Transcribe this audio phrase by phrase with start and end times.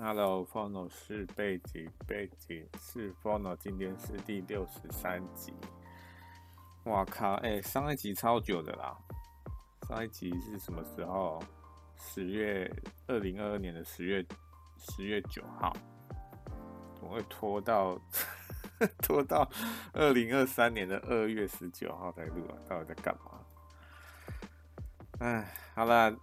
[0.00, 5.52] Hello，Fono 是背景，背景是 Fono，今天是第六十三集。
[6.84, 7.32] 哇靠！
[7.42, 8.96] 哎、上一集超久的啦，
[9.88, 11.42] 上一集是什么时候？
[11.96, 12.72] 十月
[13.08, 14.24] 二零二二年的十月
[14.76, 15.76] 十月九号，
[16.94, 18.00] 怎么会拖到
[19.02, 19.50] 拖到
[19.92, 22.54] 二零二三年的二月十九号才录啊？
[22.68, 23.40] 到底在干嘛？
[25.18, 26.14] 哎，好啦。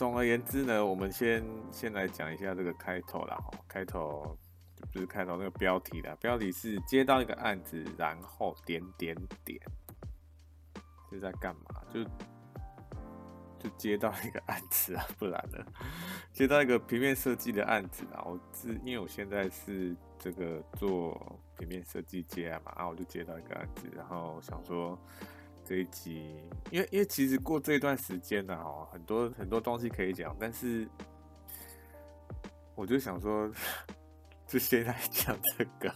[0.00, 3.38] 总而言之呢，我们先先来讲一下这个开头啦。
[3.68, 4.34] 开头
[4.74, 9.60] 就不是开头那个标题啦，标题是接到一个案子，然后点点点，
[11.10, 11.82] 是在干嘛？
[11.92, 12.02] 就
[13.58, 15.62] 就接到一个案子啊，不然呢？
[16.32, 18.24] 接到一个平面设计的案子啊。
[18.24, 24.98] 我是因为我现在是这个做平面设计接案嘛，啊，我就接到一个案子，然后想说。
[25.70, 26.34] 这一集，
[26.72, 30.84] 因为因为其实过这一段时间呢，哈，很多很多东西可以讲，但是
[32.74, 33.48] 我就想说，
[34.48, 35.94] 就先来讲这个，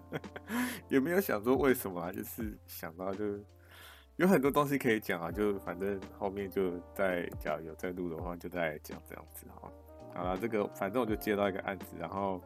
[0.90, 2.12] 有没有想说为什么啊？
[2.12, 3.24] 就是想到就
[4.16, 9.72] 有很多东西可以讲啊，就反正后面就再讲有在录的话，就再讲这样子哈。
[10.14, 12.38] 好了，这个反正我就接到一个案子，然后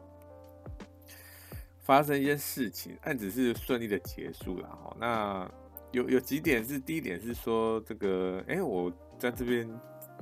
[1.79, 4.95] 发生一件事情，案子是顺利的结束了哈。
[4.97, 5.51] 那
[5.91, 9.69] 有有几点是，第一点是说这个，哎、我在这边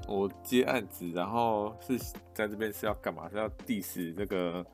[0.08, 1.98] 我接案子，然后是
[2.34, 3.30] 在这边是要干嘛？
[3.30, 4.66] 是要 diss 这个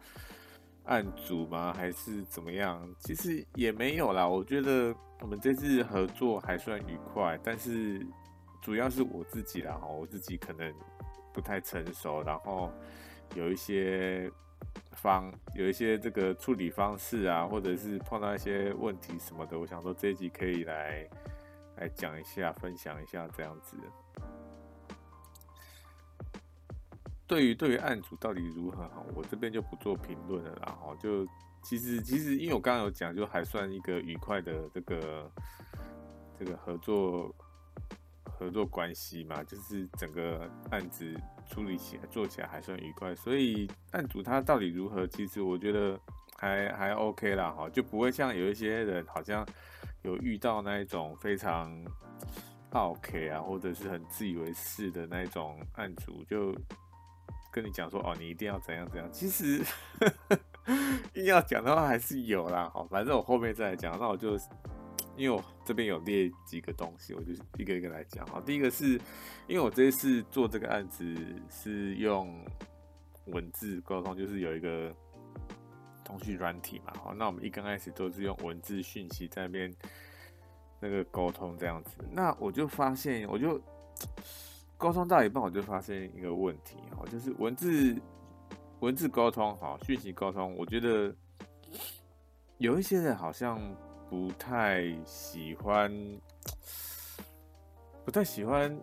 [0.86, 1.74] 案主吗？
[1.74, 2.88] 还是怎么样？
[3.00, 4.28] 其实也没有啦。
[4.28, 8.06] 我觉得我们这次合作还算愉快，但是
[8.62, 10.74] 主要是我自己啦，我自己可能
[11.34, 12.72] 不太成熟，然后
[13.36, 14.32] 有一些。
[14.92, 21.08] 方有一些这个处理方式啊，或者是碰到一些问题什么的，我想说这一集可以来
[21.78, 23.78] 来讲一下，分享一下这样子。
[27.28, 31.26] 对于对于案主到底如何哈，我这边就不做评论了，然后就
[31.64, 35.32] 其实其实因为我刚刚有讲，就还算一个愉快的这个
[36.38, 37.34] 这个合作。
[38.38, 41.06] 合作关系嘛，就是整个案子
[41.50, 46.00] 处理起来、做起来还算愉快，所以案主他到底如何，其实我觉得
[46.38, 49.46] 还还 OK 啦，哈，就不会像有一些人好像
[50.04, 51.72] 有遇到那一种非常
[52.72, 56.54] OK 啊，或者是很自以为是的那种案主，就
[57.52, 59.64] 跟你讲说哦，你一定要怎样怎样，其实
[61.14, 64.38] 硬要讲的话还是有啦，好，反正我后面再讲，那我就。
[65.18, 68.26] 因为我这边有列几个东西，我就一个一个来讲。
[68.28, 69.00] 好，第一个是
[69.48, 71.06] 因为我这一次做这个案子
[71.50, 72.46] 是用
[73.28, 74.94] 文字沟通，就是有一个
[76.04, 76.94] 通讯软体嘛。
[77.02, 79.74] 好，那我们一刚开始都是用文字讯息在那边
[80.82, 81.92] 那个沟通这样子。
[82.12, 83.62] 那我就发现，我就
[84.78, 87.96] 沟通到一半，我就发现一个问题，哈，就是文字
[88.82, 91.16] 文字沟通，好，讯息沟通，我觉得
[92.58, 93.58] 有一些人好像。
[94.10, 95.92] 不太喜欢，
[98.06, 98.76] 不太喜欢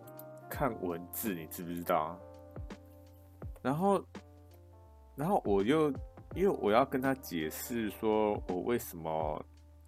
[0.49, 2.19] 看文字，你知不知道？
[3.61, 4.03] 然后，
[5.15, 5.89] 然后我又
[6.35, 9.45] 因为我要跟他解释，说我为什么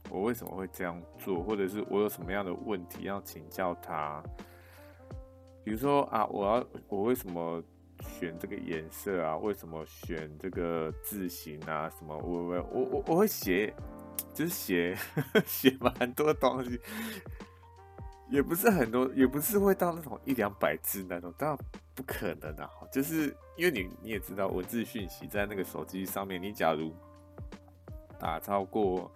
[0.09, 4.23] 我为什么会这样做，或者是我有什么样的问题要请教他。
[5.63, 7.61] 比如说啊，我要我为什么
[7.99, 9.35] 选这个颜色啊？
[9.37, 11.89] 为什么选这个字型啊？
[11.89, 12.15] 什么？
[12.17, 13.73] 我我我我我会写。
[14.33, 14.97] 就是写
[15.45, 16.79] 写蛮多东西，
[18.29, 21.57] 也不是很多，也不是会到那种一两百字那种，当然
[21.93, 22.69] 不可能啊！
[22.91, 26.93] 就是因为你你也知道，文字讯息在那个手机上面，你假如
[28.19, 29.09] 打超过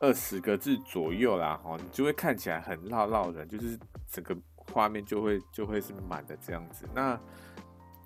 [0.00, 3.78] 二十个字左右啦，哈，你就会看起来很绕绕人，就是
[4.10, 4.36] 整个
[4.72, 6.88] 画面就会就会是满的这样子。
[6.92, 7.16] 那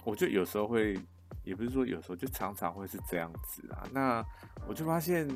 [0.05, 1.01] 我就有时候会，
[1.45, 3.89] 也不是说有时候，就常常会是这样子啊。
[3.91, 4.23] 那
[4.69, 5.27] 我就发现。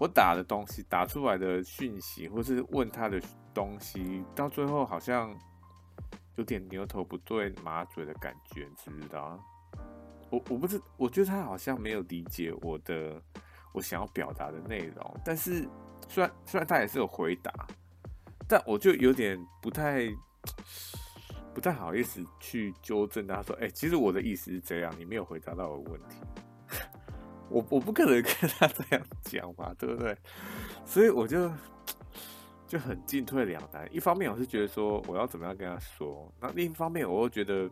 [0.00, 3.20] 我打的东西，打出来的讯息，或是问他的
[3.52, 5.38] 东西，到最后好像
[6.36, 9.38] 有点牛头不对马嘴的感觉，你知不知道？
[10.30, 13.20] 我我不知，我觉得他好像没有理解我的
[13.72, 15.20] 我想要表达的内容。
[15.22, 15.68] 但是
[16.08, 17.52] 虽然虽然他也是有回答，
[18.48, 20.08] 但我就有点不太
[21.52, 26.16] 不太好意思去纠正他说：“哎、其实我的意思是这样，你没有回答到我的问题。”
[27.50, 30.16] 我我不可能跟他这样讲嘛，对不对？
[30.86, 31.50] 所以我就
[32.66, 33.92] 就很进退两难。
[33.92, 37.68] 一方面我是觉得说我要怎么样跟他说，那另一方面我又觉得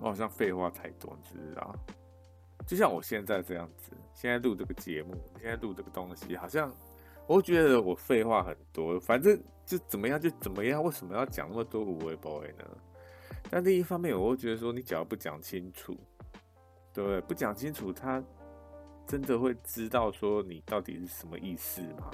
[0.00, 1.76] 我好像废话太多，你知道？
[2.66, 6.72] 就像我现在这样子，现在录这个节目，现在录这个东西，好像
[7.26, 8.98] 我觉得我废话很多。
[8.98, 12.64] 反正就怎么样就怎么样，为什么要讲那么多无谓 boy 呢？
[13.50, 15.94] 但另一方面，我又觉得说你只要不讲清楚。
[16.92, 17.20] 对不对？
[17.20, 18.24] 不讲清楚，他
[19.06, 22.10] 真的会知道说你到底是什么意思吗？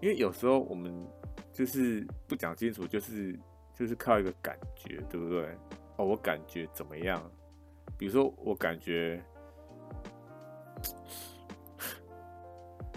[0.00, 0.92] 因为有时候我们
[1.52, 3.38] 就是不讲清楚，就是
[3.74, 5.46] 就是靠一个感觉，对不对？
[5.96, 7.22] 哦，我感觉怎么样？
[7.98, 9.22] 比如说，我感觉。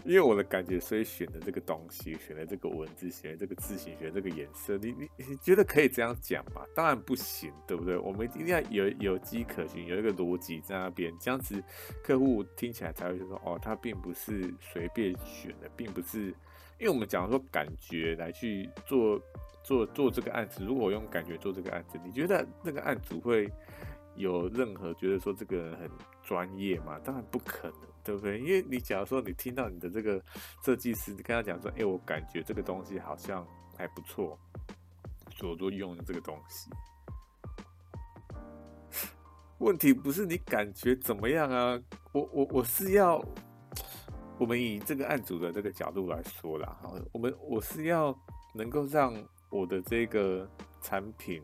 [0.05, 6.61] 因为我的感觉，所以选的这个东西，选的这个文字，选的这个字形，选这个颜色，你你你觉得可以这样讲吗？
[6.75, 7.97] 当然不行，对不对？
[7.97, 11.61] 我们一定要有有迹可循，有一个逻辑在那边，这样子
[12.03, 16.27] 客户听起来才会说，哦，他并不是随便选的，并不是，
[16.79, 19.19] 因为我们讲说感觉来去做
[19.63, 23.51] 做做这个案子，如果我用感觉做这个案子，你觉得那个案主会
[24.15, 25.89] 有任何觉得说这个人很
[26.21, 26.99] 专业吗？
[27.03, 27.94] 当然不可能。
[28.05, 28.39] 对不对？
[28.39, 30.23] 因为你假如说你听到你的这个
[30.63, 33.43] 设计师，你跟他讲说，哎，我感觉这个东西好像
[33.75, 34.37] 还不错，
[35.35, 36.69] 所以我就用这个东西。
[39.57, 41.81] 问题不是你感觉怎么样啊？
[42.11, 43.19] 我我我是要，
[44.37, 48.15] 我们以这个案主的这个角度来说啦，哈，我们我是要
[48.53, 49.15] 能够让
[49.49, 50.47] 我的这个
[50.79, 51.41] 产品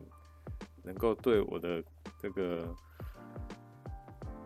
[0.84, 1.82] 能够对我的
[2.20, 2.72] 这个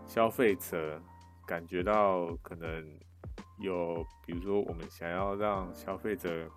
[0.07, 0.99] 消费者。
[1.47, 2.85] 感觉到可能
[3.61, 6.51] 有，比如说我们想要让消费者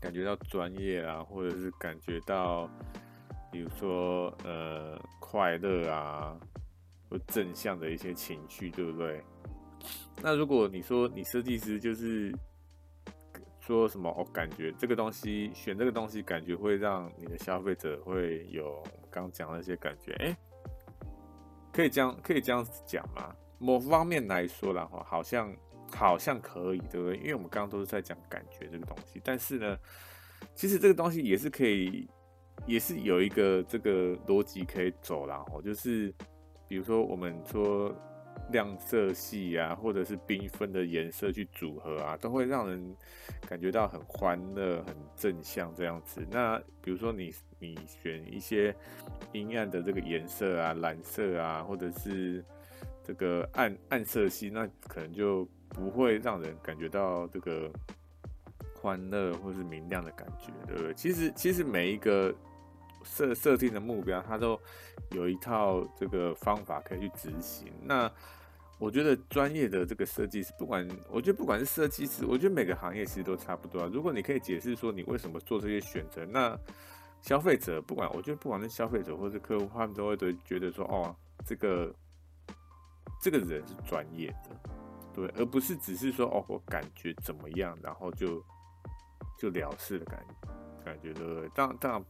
[0.00, 2.68] 感觉到专业啊，或者是感觉到，
[3.50, 6.38] 比如说呃快乐啊，
[7.08, 9.22] 或正向的一些情绪，对不对？
[10.22, 12.30] 那如果你说你设计师就是
[13.58, 20.36] 说什么，我感觉这个东西选这个东西，感觉会让你的消费者会有刚讲那些感觉，哎，
[21.72, 23.34] 可以这样可以这样子讲吗？
[23.60, 25.54] 某方面来说的话，好像
[25.92, 27.16] 好像可以，对不对？
[27.18, 29.78] 因为我们刚刚都是在讲感觉这个东西，但是呢，
[30.54, 32.08] 其实这个东西也是可以，
[32.66, 36.12] 也是有一个这个逻辑可以走，然后就是
[36.66, 37.94] 比如说我们说
[38.50, 42.96] 亮色系啊，或者是缤纷的颜色去组合啊，都会让人
[43.46, 46.26] 感觉到很欢乐、很正向这样子。
[46.30, 48.74] 那比如说你你选一些
[49.32, 52.42] 阴暗的这个颜色啊，蓝色啊，或者是
[53.10, 57.68] 这个暗暗色系，那可能就不会让人感觉到这个
[58.80, 60.94] 欢乐或是明亮的感觉，对不对？
[60.94, 62.32] 其实，其实每一个
[63.02, 64.56] 设设定的目标，它都
[65.10, 67.72] 有一套这个方法可以去执行。
[67.82, 68.08] 那
[68.78, 73.90] 我觉得专业的这个设计师，不管我觉得不管是设计师，我觉得每个行业其实都差不多啊。
[73.92, 76.56] 如果你可以解释说你为什么做这些选择，那
[77.22, 81.12] 消费者不管，我觉得不管是消费者或是客户，他们都会觉得说，哦，
[81.44, 81.92] 这个。
[83.20, 84.70] 这个人是专业的，
[85.12, 88.42] 对，而不是只是说哦，我感觉怎么样，然后就
[89.38, 90.48] 就了事的感觉，
[90.84, 91.48] 感觉对不对？
[91.54, 92.04] 当然，当然，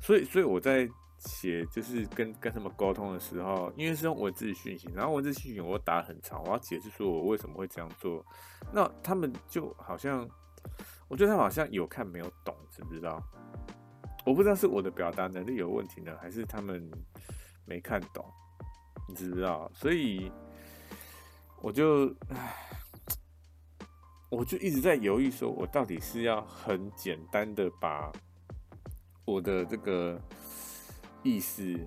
[0.00, 0.88] 所以，所以我在
[1.18, 8.24] 写就是跟跟他们沟通的时候，因为是用文字讯息，然后文字讯息我打很长，我要解释说我为什么会这样做，
[8.72, 10.28] 那他们就好像，
[11.08, 13.20] 我觉得他好像有看没有懂，知不知道？
[14.24, 16.88] 我不知道是我的表达能力有问题呢，还是他们
[17.66, 18.24] 没看懂。
[19.14, 19.70] 知不知道？
[19.74, 20.30] 所以
[21.60, 22.14] 我就，
[24.30, 28.10] 我就一直在犹豫，说我到底是要很简单的把
[29.24, 30.20] 我的这个
[31.22, 31.78] 意思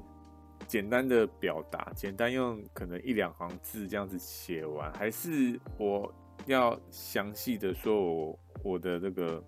[0.68, 6.14] 简单的表达，简单用可能一两行字这样子写完，还是我
[6.46, 9.44] 要详细的说我我的这个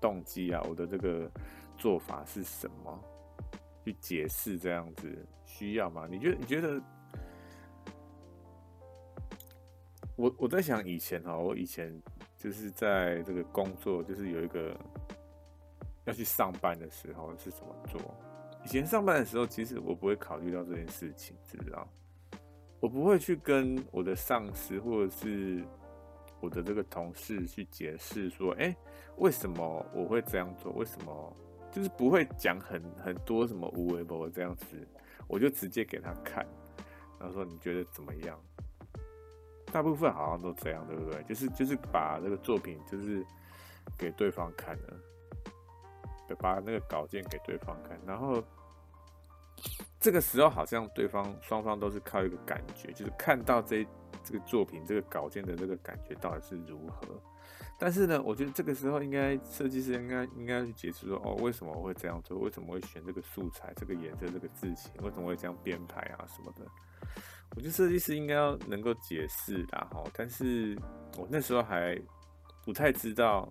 [0.00, 1.30] 动机啊，我的这个
[1.76, 3.04] 做法是什么，
[3.84, 6.06] 去解释这样子需要吗？
[6.08, 6.36] 你觉得？
[6.38, 6.80] 你觉得？
[10.16, 11.92] 我我在想以前哈，我以前
[12.36, 14.74] 就是在这个工作，就是有一个
[16.04, 18.00] 要去上班的时候是怎么做？
[18.64, 21.86] 以前上班的时候，其实我不会考虑到这件事情，知道？
[22.80, 25.62] 我不会去跟我的上司或者是
[26.40, 28.74] 我的这个同事去解释说，哎，
[29.18, 30.72] 为什么我会这样做？
[30.72, 31.36] 为什么？
[31.70, 34.64] 就是不会讲很很多什么无为博这样子，
[35.26, 36.46] 我就直接给他看，
[37.18, 38.40] 然后说你觉得怎么样？
[39.72, 41.22] 大部分好像都这样，对不对？
[41.24, 43.24] 就是就是把这个作品就是
[43.98, 45.00] 给对方看了，
[46.38, 48.42] 把那个稿件给对方看，然后
[50.00, 53.86] 这个时候好像对方双方都是靠一个感觉，就是看到这
[54.24, 57.20] 这个作品这个稿件的这个感觉到底是如何。
[57.78, 62.38] 但是呢，我觉得这个时候应该设计师应该应该去解释说，哦，为什么我会这样做？
[62.38, 64.90] 为什么会选这个素材、这个颜色、这个字型？
[65.02, 66.64] 为什么会这样编排啊什么的？
[67.56, 70.78] 我觉得设计师应该要能够解释啦，哈，但是
[71.16, 71.98] 我那时候还
[72.66, 73.50] 不太知道，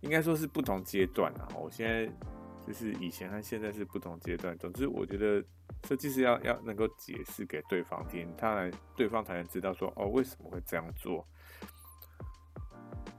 [0.00, 1.46] 应该说是不同阶段啊。
[1.54, 2.12] 我现在
[2.66, 4.58] 就是以前和现在是不同阶段。
[4.58, 5.40] 总之，我觉得
[5.84, 11.24] 设计师要要能够解释给对方听，他来对方才能知道说哦，为什么会这样做。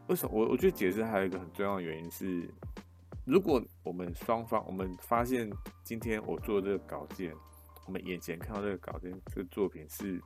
[0.08, 2.46] 为什么我我觉得解释还有一个很重要的原因是，
[3.26, 5.50] 如果我们双方我们发现
[5.82, 7.34] 今天我做这个稿件，
[7.86, 10.22] 我们眼前看到这个稿件这个作品是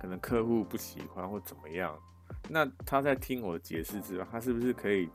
[0.00, 1.98] 可能客户不喜欢或怎么样，
[2.48, 5.08] 那他在听我的解释之后，他是不是可以？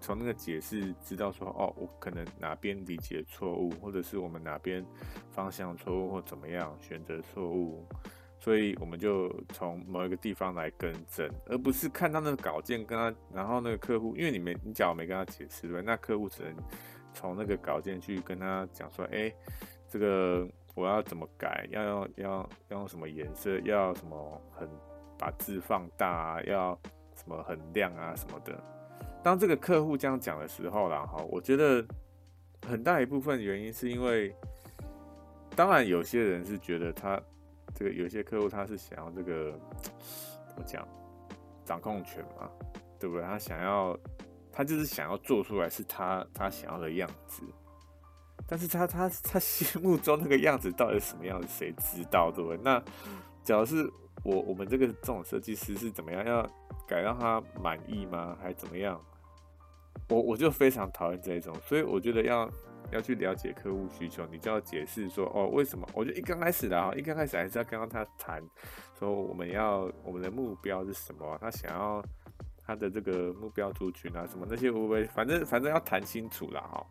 [0.00, 4.86] 从那个解释知道说，哦，我可能哪边理解错误，或者是我们哪边
[5.28, 7.84] 方向错误，或怎么样选择错误，
[8.38, 16.54] 所以我们就从某一个地方来更正，而不是看到那个稿件跟他，然后那个客户，因为你没你假如没跟他解释对，那客户只能
[17.12, 19.34] 从那个稿件去跟他讲说，哎，
[19.88, 22.30] 这个我要怎么改，要要要
[22.68, 24.68] 要用什么颜色，要什么很
[25.18, 26.78] 把字放大啊，要
[27.16, 28.56] 什么很亮啊什么的。
[29.22, 31.84] 当这个客户这样讲的时候啦，哈，我觉得
[32.66, 34.34] 很大一部分原因是因为，
[35.56, 37.20] 当然有些人是觉得他
[37.74, 39.52] 这个有些客户他是想要这个
[40.48, 40.86] 怎么讲
[41.64, 42.48] 掌控权嘛，
[42.98, 43.24] 对不对？
[43.24, 43.98] 他想要
[44.52, 47.42] 他就是想要做出来是他他想要的样子，
[48.48, 52.58] 但是他他他心目中那个样子到底是什么样子，谁知道，对不对？
[52.64, 52.82] 那
[53.44, 53.88] 假如是
[54.24, 56.42] 我我们这个这种设计师是怎么样要
[56.86, 58.36] 改让他满意吗？
[58.40, 58.98] 还是怎么样？
[60.08, 62.50] 我我就非常讨厌这种，所以我觉得要
[62.90, 65.86] 要去了解客户需求，你就要解释说哦，为什么？
[65.92, 68.42] 我觉得一刚开始的啊，一刚开始还是要跟他谈，
[68.98, 72.02] 说我们要我们的目标是什么，他想要
[72.64, 75.04] 他的这个目标族群啊，什么那些会不会？
[75.04, 76.86] 反正反正要谈清楚了哈，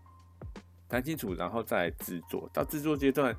[0.88, 2.50] 谈清楚，然后再制作。
[2.54, 3.36] 到制作阶段，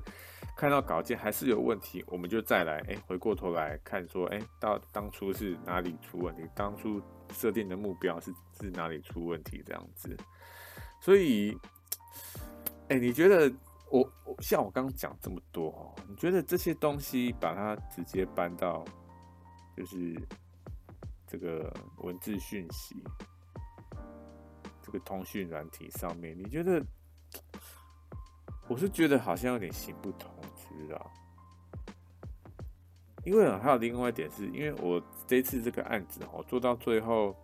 [0.55, 6.43] 看到稿件还是有问题，我们就再来哎，回过头来看说哎，到当初是哪里出问题？
[6.55, 7.01] 当初。
[7.31, 10.17] 设定的目标是是哪里出问题这样子，
[10.99, 11.55] 所以，
[12.87, 13.53] 哎、你觉得
[13.91, 18.83] 我我像我刚刚讲这么多哦，你觉得这些东西把它直接搬到
[19.77, 20.19] 就是
[21.27, 22.95] 这个文字讯息
[24.81, 26.83] 这个通讯软体上面，你觉得？
[28.67, 31.11] 我是觉得好像有点行不通，知道？
[33.25, 37.35] 因为还有另外一点是，因为我这次这个案子哦，做到最后，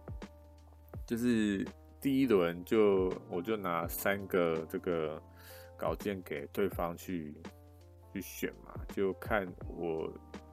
[1.06, 1.68] 就是
[2.00, 5.22] 第一轮就我就拿三个这个
[5.76, 7.36] 稿件给对方去
[8.14, 10.12] 去选嘛，就看我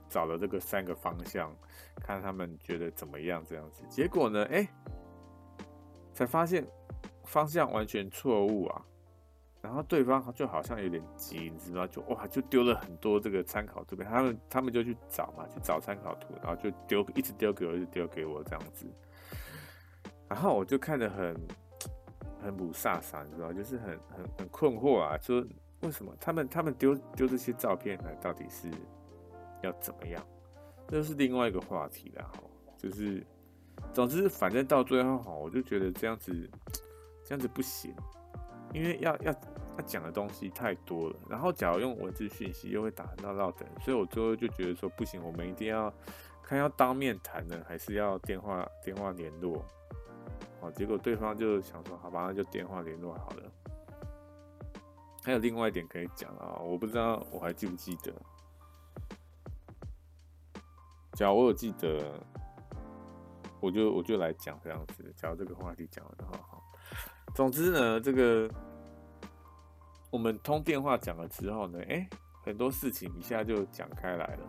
[0.09, 1.55] 找了这个三个方向，
[1.97, 3.85] 看他们觉得怎么样这样子。
[3.89, 4.67] 结果呢，哎，
[6.13, 6.67] 才发现
[7.25, 8.85] 方向完全错误啊。
[9.63, 18.85] 然后对方就好像有点急，你知道，就哇，就丢了很多这个参考图片，他们他们就去找嘛，去找参考图，然后就丢，一直丢给我，一直丢给我这样子。
[20.29, 21.37] 然后我就看得很
[22.43, 25.47] 很雾煞煞，你知道，就是很很很困惑啊，说
[25.83, 28.69] 为什么他们他们丢丢这些照片来，到底是
[29.63, 30.21] 要怎么样？
[30.89, 32.43] 这是另外一个话题了哈，
[32.77, 33.25] 就是
[33.95, 36.51] 总之反正到最后哈，我就觉得这样子
[37.25, 37.95] 这样子不行。
[38.73, 45.93] 因为要要要讲的东西太多了，然后假如用文字讯息又会打到绕等，所以我最后就觉得说不行，我们一定要
[46.43, 49.65] 看要当面谈呢，还是要电话电话联络？
[50.61, 53.51] 哦，结果对方就想说好吧，那就电话联络好了。
[55.23, 58.13] 还有另外一点可以讲啊，我不知道我还记不记得，
[61.15, 62.13] 假如我有记得，
[63.61, 66.63] 我就我就来讲这样子，假如这个话题讲了的话，好。
[67.35, 68.49] 总之呢，这个
[70.11, 72.07] 我们通电话讲了之后呢，哎，
[72.45, 74.47] 很多事情一下就讲开来了。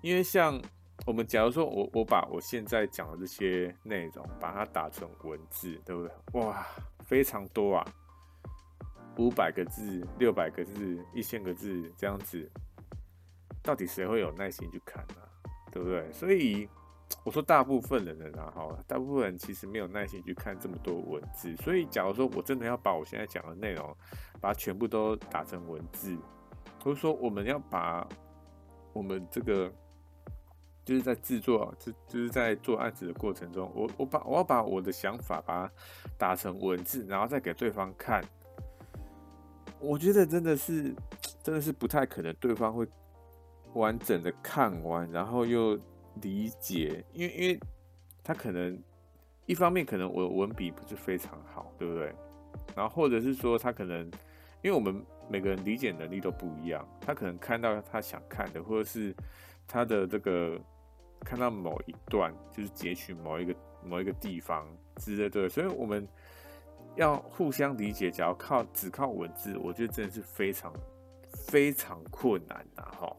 [0.00, 0.60] 因为像
[1.06, 6.40] 我们，假如说我我把我现在讲的这些内容，把它打成文字，对不对？
[6.40, 6.64] 哇，
[7.04, 7.84] 非常多啊，
[9.18, 12.48] 五百个字、六百个字、一千个字这样子，
[13.60, 15.16] 到底谁会有耐心去看呢？
[15.72, 16.12] 对不对？
[16.12, 16.68] 所以。
[17.24, 23.96] 我说大部分人的然后大部分人其实没有耐心去看这么多文字，所以假如说我真的要把我现在讲的内容，
[24.40, 26.16] 把它全部都打成文字，
[26.82, 28.08] 或者说我们要把
[28.92, 29.70] 我们这个
[30.84, 35.72] 就是在制作，就就是在做案子的过程中，我我把我要把我的想法把它
[36.16, 38.24] 打成文字，然后再给对方看，
[39.78, 40.94] 我觉得真的是
[41.42, 42.86] 真的是不太可能对方会
[43.74, 45.78] 完整的看完，然后又。
[46.22, 47.60] 理解，因为因为
[48.22, 48.80] 他可能
[49.46, 52.14] 一方面可能我文笔不是非常好，对不对？
[52.74, 54.04] 然后或者是说他可能，
[54.62, 59.14] 因为我们每个人理解能力都不一样，他可能看到他想看的，或者是
[59.66, 60.60] 他的这个
[61.20, 66.06] 看到某一段就是截取某一个某一个地方之类的，所以我们
[66.96, 70.72] 要互相理解，只要靠只靠文字，我觉得真的是非常
[71.48, 73.16] 非常困难的哈。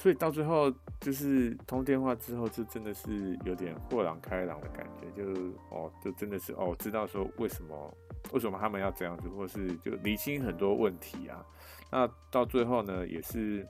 [0.00, 5.30] 所以到最后就是通电话之后，就真的是有点豁然开朗的感觉，就
[5.68, 7.94] 哦，就真的是哦，知道说为什么
[8.32, 11.44] 为什么他们要这样子，或是就理清很多问题啊。
[11.92, 13.68] 那到最后呢，也是，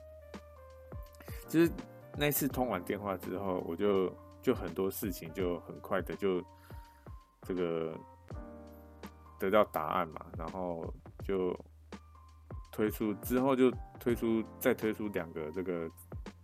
[1.49, 1.69] 就是
[2.17, 4.09] 那次通完电话之后，我就
[4.41, 6.41] 就很多事情就很快的就
[7.41, 7.93] 这个。
[9.37, 10.93] 得到答案嘛，然后
[11.25, 11.59] 就
[12.71, 15.89] 推出之后就推出再推出两个这个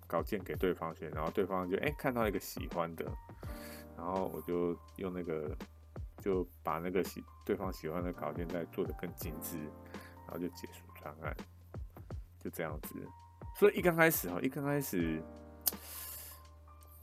[0.08, 3.06] 稿件给对方选，然后对方就哎、看到一个喜欢的，
[3.96, 5.56] 然后我就用那个
[6.22, 9.58] 就把那个喜对方喜欢的稿件再做的更精致，
[10.26, 11.36] 然后就结束专案，
[12.44, 12.96] 就这样子。
[13.56, 15.22] 所以一刚开始哈，一刚开始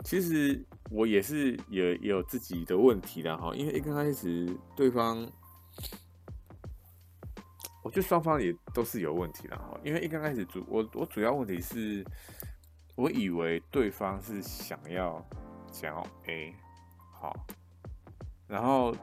[0.05, 5.31] 其实我也是也也有自己的问题的哈，因为一刚开始对方。
[7.83, 12.03] 我觉得双方也都是有问题的哈，因为一刚开始主我我主要问题是，
[12.95, 15.25] 我以为对方是想要
[15.73, 16.55] 想要 A
[17.13, 17.35] 好，
[18.47, 18.95] 然后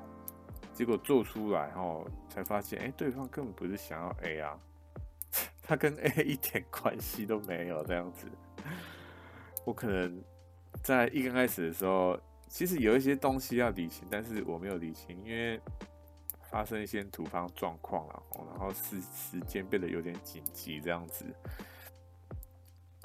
[0.74, 4.60] 结果做出来后才发现，哎，对方根本不是想要 A 啊，
[5.62, 8.28] 他跟 A 一点关系都没有这样子。
[9.66, 10.24] 我可能
[10.84, 15.60] 在一刚开始的时候，其实有一些东西要理清，但是我没有理清，因为。
[16.50, 21.24] 发生一些突发状况了，然后时时间变得有点紧急这样子，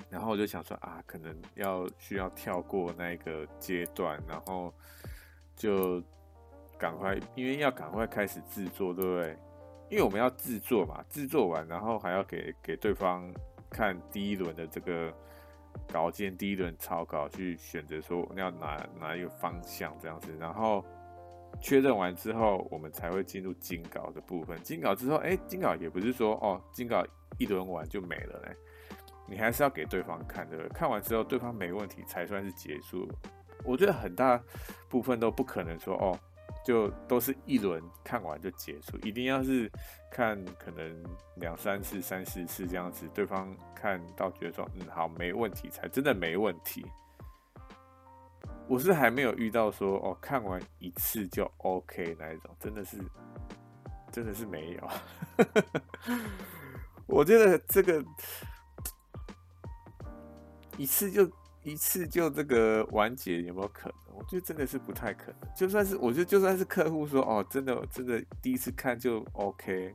[0.09, 4.73] 然后我就想说啊，可能要需要跳过那个阶段，然后
[5.57, 6.03] 就
[6.79, 9.39] 赶快，因为要赶快开始制作，对不对？
[9.91, 13.33] 因为我们要制作嘛，制作完然后还要给给对方
[13.71, 15.13] 看第一轮的这个
[15.93, 20.85] 稿件，第一轮草稿去选择说要哪哪一个方向这样子，然后。
[21.59, 24.63] 确认完之后，我们才会进入精稿的部分。
[24.63, 27.03] 精稿之后，哎、欸，精稿也不是说哦，精稿
[27.39, 28.55] 一轮完就没了嘞，
[29.29, 30.69] 你还是要给对方看对不对。
[30.71, 33.09] 看完之后，对方没问题才算是结束。
[33.65, 34.41] 我觉得很大
[34.89, 36.19] 部分都不可能说哦，
[36.65, 39.71] 就都是一轮看完就结束，一定要是
[40.11, 41.05] 看可能
[41.37, 46.87] 两三次、三四次这样子，对方看到觉得说嗯好没问题，才真的没问题。
[48.69, 52.99] 我是还没有遇到说哦，看完一次就 OK 那一种，真的是，
[54.11, 54.91] 真的是没有。
[57.07, 58.05] 我觉得这个
[60.77, 61.31] 一次就
[61.63, 64.17] 一次就这个完结有没有可能？
[64.17, 65.51] 我觉得真的是不太可能。
[65.57, 69.95] 就算是我觉得就算是客户说哦，真的真的第一次看就 OK，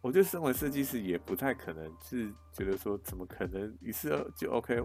[0.00, 4.82] 我觉得身为设计师也不太可能是觉得说怎么可能一次就 OK。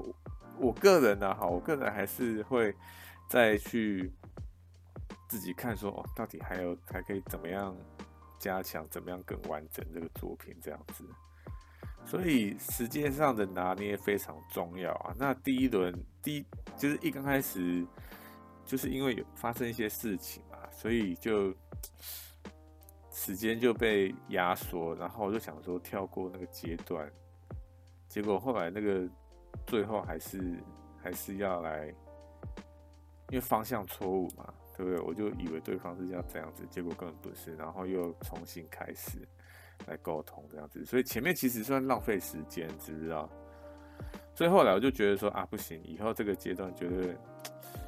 [0.58, 2.76] 我个人呢，哈，我个人还是会
[3.30, 4.12] 再去
[5.30, 7.74] 自己看说，哦，到底还有还可以怎么样
[8.38, 11.06] 加强，怎么样更完整这个作品这样子。
[12.06, 15.16] 所以时间上的拿捏非常重要啊。
[15.18, 16.46] 那第一轮第
[16.78, 17.86] 就是一刚开始，
[18.66, 21.54] 就是因为有发生一些事情嘛，所以就
[23.12, 27.12] 时间就被压缩，然后我就想说跳过那个阶段，
[28.08, 29.08] 结果后来那个。
[29.66, 30.64] 最后还是
[31.04, 31.88] 还是要来，
[33.30, 35.00] 因为方向错误嘛，对不对？
[35.02, 39.28] 我就以为对方是要这样子，结果根本不是，然后又重新开始
[39.88, 43.30] 来沟通这样子，所以前面其实算浪费时间，知不知道？
[44.36, 47.18] 所以后来我就觉得说啊，不行，以后这个阶段绝对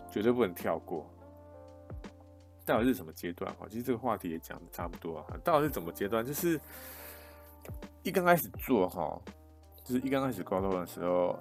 [0.10, 1.10] 绝对不能跳过。
[2.66, 3.52] 到底是什么阶段？
[3.56, 5.38] 哈，其实这个话题也讲的差不多啊。
[5.44, 6.26] 到底是怎么阶段？
[6.26, 6.60] 就是
[8.04, 9.20] 一刚开始做哈。
[9.84, 11.36] 就是一刚开始沟通的时候，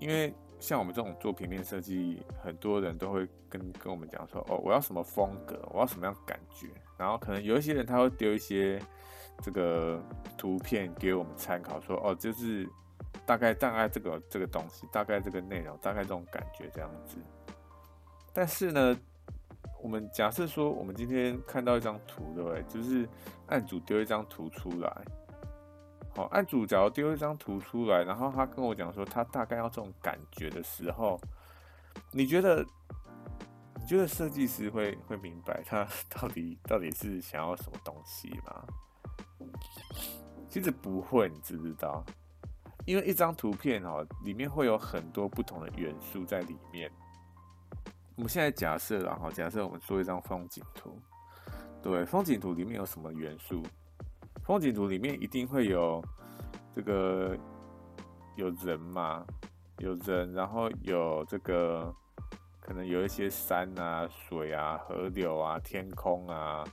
[0.00, 6.66] 因为像我们这种做平面设计，很多人都会跟跟我们讲说，哦，我要什么风格，我要什么样感觉，
[6.98, 8.82] 然后可能有一些人他会丢一些
[9.42, 10.02] 这个
[10.36, 12.68] 图片给我们参考，说，哦，就是
[13.24, 17.16] 大概大概这个这个东西，大概这个内容，大概这种感觉这样子。
[18.32, 18.96] 但是呢，
[19.82, 22.62] 我们假设说，我们今天看到一张图，对不对？
[22.68, 23.08] 就是
[23.46, 25.04] 案主丢一张图出来。
[26.16, 31.20] 哦，案主只要丢一张图出来，然后他跟我讲说他大概要这种感觉的时候，
[32.12, 32.64] 你觉得？
[33.80, 38.62] 你觉得设计师会会明白他到底 到底是想要什么东西吗？
[40.48, 42.04] 其实不会，你知不知道？
[42.86, 46.90] 因为一张图片哦，里面会有很多不同的元素在里面。
[48.16, 50.98] 我们现在假设了哈，假设我们做一张风景图，
[51.82, 53.62] 对，风景图里面有什么元素？
[54.42, 56.02] 风景图里面一定会有
[56.74, 57.36] 这个
[58.36, 59.24] 有人嘛，
[59.78, 61.94] 有人，然后有这个
[62.60, 66.64] 可能有一些山啊、水啊、河流啊、天空啊，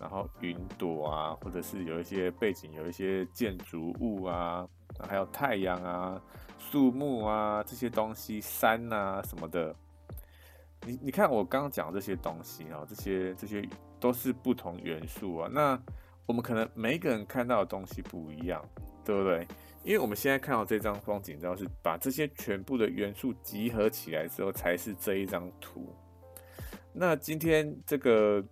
[0.00, 4.68] 然后云朵啊，或者是有一些背景，有一些建筑物啊，
[5.08, 6.20] 还有太阳啊、
[6.58, 9.74] 树木啊这些东西，山啊什么的。
[10.86, 15.48] 你你看我刚刚讲这些东西啊，这些这些都是不同元素啊。
[15.52, 15.80] 那
[16.26, 18.64] 我们可能每一个人看到的东西不一样，
[19.04, 19.46] 对不对？
[19.82, 25.92] 因为我们现在看到这张风景照，是把这些全部的元素集合起来之后，才是这一张图。
[26.92, 28.44] 那今天这个，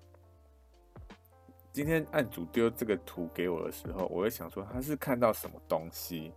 [1.76, 6.32] 今天案主丢这个图给我的时候，我会想说，他是看到什么东西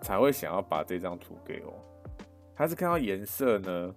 [0.00, 1.72] 才会想要把这张图给我？
[2.56, 3.94] 他是看到颜色呢，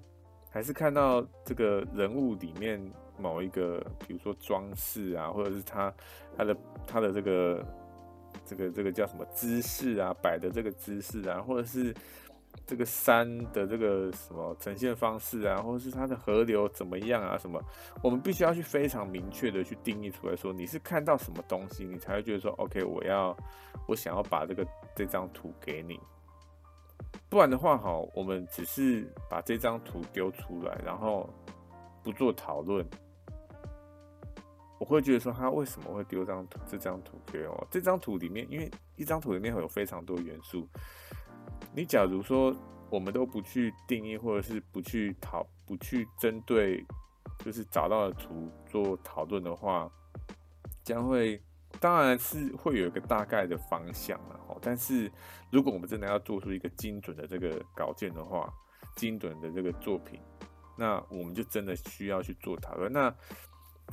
[0.52, 2.80] 还是看到这个人物里面
[3.18, 5.92] 某一个，比如说装饰啊，或者是他
[6.38, 6.56] 他的
[6.86, 7.66] 他的这个？
[8.46, 10.16] 这个这个叫什么姿势啊？
[10.22, 11.94] 摆的这个姿势啊，或者是
[12.66, 17.38] 这个山的这个什么呈现方式啊，或者是它的河流怎么样啊？
[17.38, 17.62] 什么？
[18.02, 23.36] 我们必须要去非常明确的去定义出来说，你是看到什么东西，你才会觉得说，OK，我要
[23.88, 26.00] 我想要把这个这张图给你。
[27.30, 31.30] 不然的话，哈，我们只是把这张图丢出来，然后
[32.04, 32.86] 不做讨论。
[34.80, 36.60] 我会觉得说，他为什么会丢张图？
[36.66, 37.68] 这张图给我？
[37.70, 40.68] 这张图里面，因为一张图里面会有非常多元素。
[41.74, 42.56] 你假如说
[42.90, 46.86] 我们都不去定义，或者是不去讨、不去针对，
[47.40, 49.90] 就是找到的图做讨论的话，
[50.84, 51.42] 将会
[51.80, 54.38] 当然是会有一个大概的方向了。
[54.62, 55.10] 但是
[55.50, 58.54] 如果我们真的要做出一个精准的这个稿件的话，
[58.96, 60.20] 精准的这个作品，
[60.78, 62.92] 那我们就真的需要去做讨论。
[62.92, 63.12] 那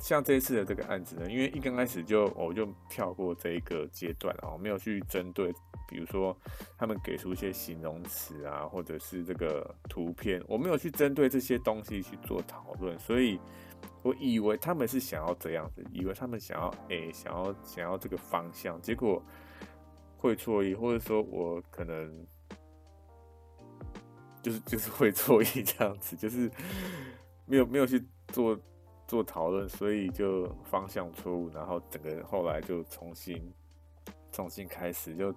[0.01, 5.55] 像这次的这个案子呢，因为一刚开始就我就跳过这一个阶段啊，我没有去针对，
[5.89, 6.37] 比如说
[6.77, 13.41] 他们给出一些形容词啊，或者是这个图片，我没有去针对这些东西去做讨论，所以
[14.03, 19.23] 我以为他们是想要这样子，以为他们想要诶、想要想要这个方向，结果
[20.19, 22.27] 会错意，或者说我可能
[24.43, 26.51] 就是 就是会错意这样子，就是
[27.47, 28.59] 没有没有去做。
[29.09, 33.51] 做讨论，所以就方向错误，然后整个后来就重新
[34.31, 35.35] 重新开始，就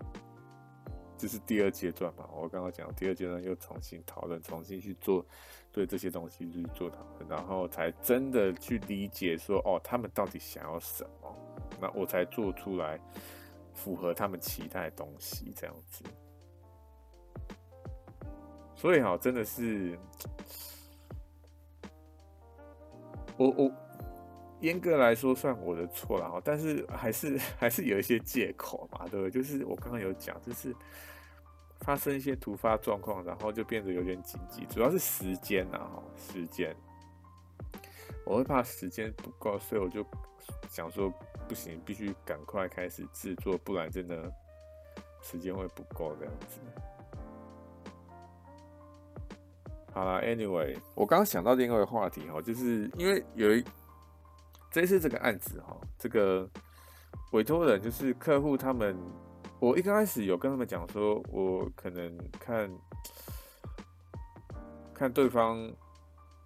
[1.21, 2.27] 这是第二阶段嘛。
[2.33, 5.23] 我刚刚讲第二阶段又重新讨论，重新去做
[5.71, 11.35] 对这些东西去做讨论，然后才真的去理解说哦，他们到底想要什么，
[11.79, 12.99] 那我才做出来
[13.73, 16.03] 符合他们期待的东西这样子。
[18.75, 19.95] 所以哈，真的是。
[23.37, 23.71] 我我
[24.59, 29.31] 严格来说算我的错了哈，但是还是还是有一些借口嘛，对不对？
[29.31, 30.75] 就是我刚刚有讲，就是
[31.81, 35.79] 发生一些突发状况，然后就变得有点紧急，主要是时间呐，
[36.15, 36.75] 时间，
[38.25, 40.05] 我会怕时间不够，所以我就
[40.69, 41.11] 想说
[41.47, 44.31] 不行，必须赶快开始制作，不然真的
[45.21, 46.59] 时间会不够这样子。
[49.93, 53.61] 好了，Anyway，我刚刚想到另外一个话题哈，就是因为有一
[54.69, 56.49] 这次这个案子哈，这个
[57.31, 58.95] 委托人就是客户他们，
[59.61, 62.69] 我一开始有跟他们讲说，我可能看
[64.93, 65.71] 看对方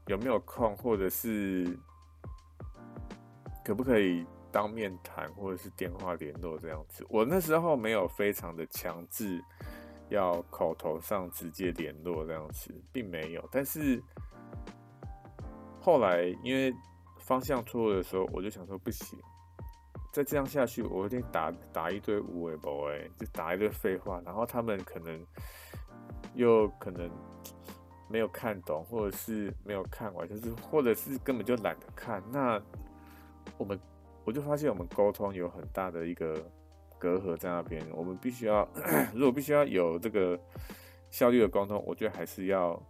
[0.08, 1.80] 有没有空，或者是
[3.64, 7.06] 可不可以当面谈，或者是电话联络这样子。
[7.10, 9.42] 我那时候没有非常的强制。
[10.10, 13.44] 要口头上直接联络这样子，并没有。
[13.52, 14.00] 但是
[15.82, 16.72] 后来因为
[17.18, 19.18] 方向错误的时候，我就想说不行，
[20.16, 25.22] 再这样下去，我一定打打一堆无谓博哎，就打一堆废话，然后他们可能
[26.36, 27.10] 又可能
[28.10, 32.24] 没有看懂，或者是没有看完，就是或者是根本就懒得看。
[32.32, 32.62] 那
[33.58, 33.78] 我们
[34.24, 36.42] 我就发现我们沟通有很大的一个。
[36.98, 38.68] 隔阂在那边，我们必须要，
[39.14, 40.40] 如果必须要有这个
[41.12, 42.82] 效率的沟通，我觉得还是要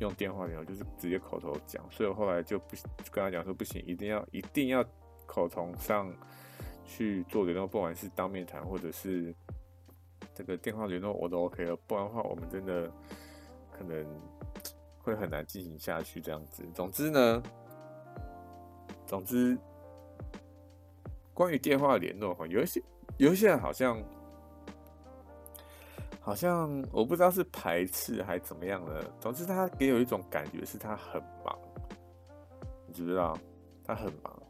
[0.00, 1.82] 用电话联络，就是直接口头讲。
[1.88, 2.74] 所以我后来就不
[3.10, 4.84] 跟他讲说不行，一定要一定要
[5.26, 6.12] 口头上
[6.86, 9.34] 去做联络，不管是当面谈或者是
[10.34, 11.76] 这个电话联络，我都 OK 了。
[11.86, 12.90] 不然的话，我们真的
[13.70, 14.06] 可能
[15.02, 16.64] 会很难进行下去这样子。
[16.74, 17.42] 总之呢，
[19.06, 19.58] 总之
[21.34, 22.82] 关于电话联络哈，有一些。
[23.18, 23.98] 有一些人好像，
[26.20, 29.02] 好像我不知道是排斥还是怎么样的。
[29.18, 31.58] 总之，他给我一种感觉是他很忙，
[32.86, 33.34] 你知不知道？
[33.82, 34.42] 他很忙。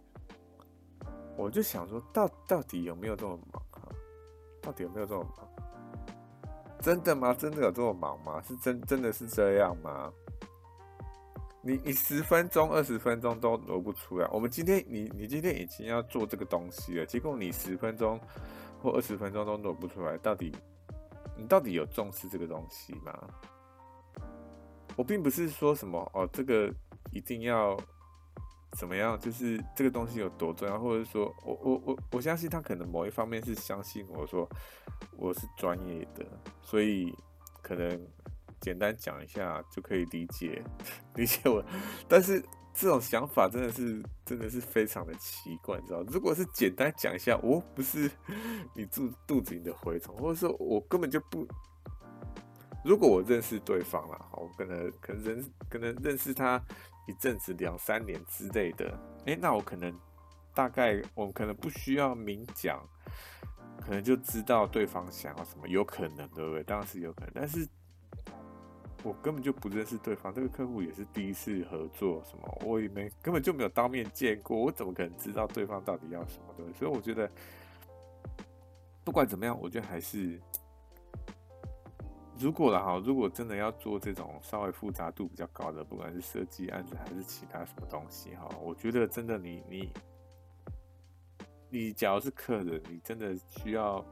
[1.36, 3.88] 我就想说，到到底有没有这么忙啊？
[4.62, 5.48] 到底有没有这么忙？
[6.80, 7.34] 真的吗？
[7.34, 8.40] 真的有这么忙吗？
[8.42, 10.12] 是真真的是这样吗？
[11.62, 14.28] 你你十分钟、二十分钟都挪不出来。
[14.32, 18.20] 我们今天你你今天已经要做这个东西了，结果你十分钟
[18.80, 20.54] 或二十分钟都挪不出来，到底
[21.36, 23.12] 你到底有重视这个东西吗？
[24.94, 26.72] 我并不是说什么哦，这个
[27.12, 27.76] 一定要
[28.76, 34.48] 怎么样，就是这个东西有多重要，或者说我我我我相信他可能某一方面是相信我说
[35.16, 36.24] 我是专业的，
[36.62, 37.12] 所以
[37.62, 38.06] 可能。
[38.58, 40.64] 简单讲一下就可以理解
[41.14, 41.62] 理解我，
[42.08, 46.02] 但是这种想法真的是真的是非常的奇怪，你知道？
[46.04, 48.10] 如果是简单讲一下，我不是
[48.74, 51.46] 你肚肚子里的蛔虫，或者说我根本就不，
[52.82, 56.60] 如果我认识对方了，好，我可能可能认可能认识他
[57.06, 58.90] 一阵子两三年之类的，
[59.20, 59.96] 哎、欸，那我可能
[60.54, 62.80] 大概我可能不需要明讲，
[63.80, 66.62] 可能就知道对方想要什么，有可能对不对？
[66.64, 67.66] 当然是有可能，但是。
[69.04, 76.54] 我根本就不认识对方，这个客户也是第一次合作，什么我也没根本就没有当面见过，我怎么可能知道对方到底要什么？
[76.56, 77.30] 对，所以我觉得
[79.04, 80.40] 不管怎么样，我觉得还是
[82.38, 89.90] 如果了哈，如果真的要做这种稍微复杂度比较高的，不管是设计案子还是其他什么东西哈，我觉得真的你你
[91.68, 94.04] 你，假如是客人，你真的需要。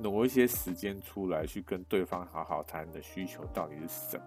[0.00, 4.24] 挪一些时间出来，去跟对方好好谈的需求到底是什么，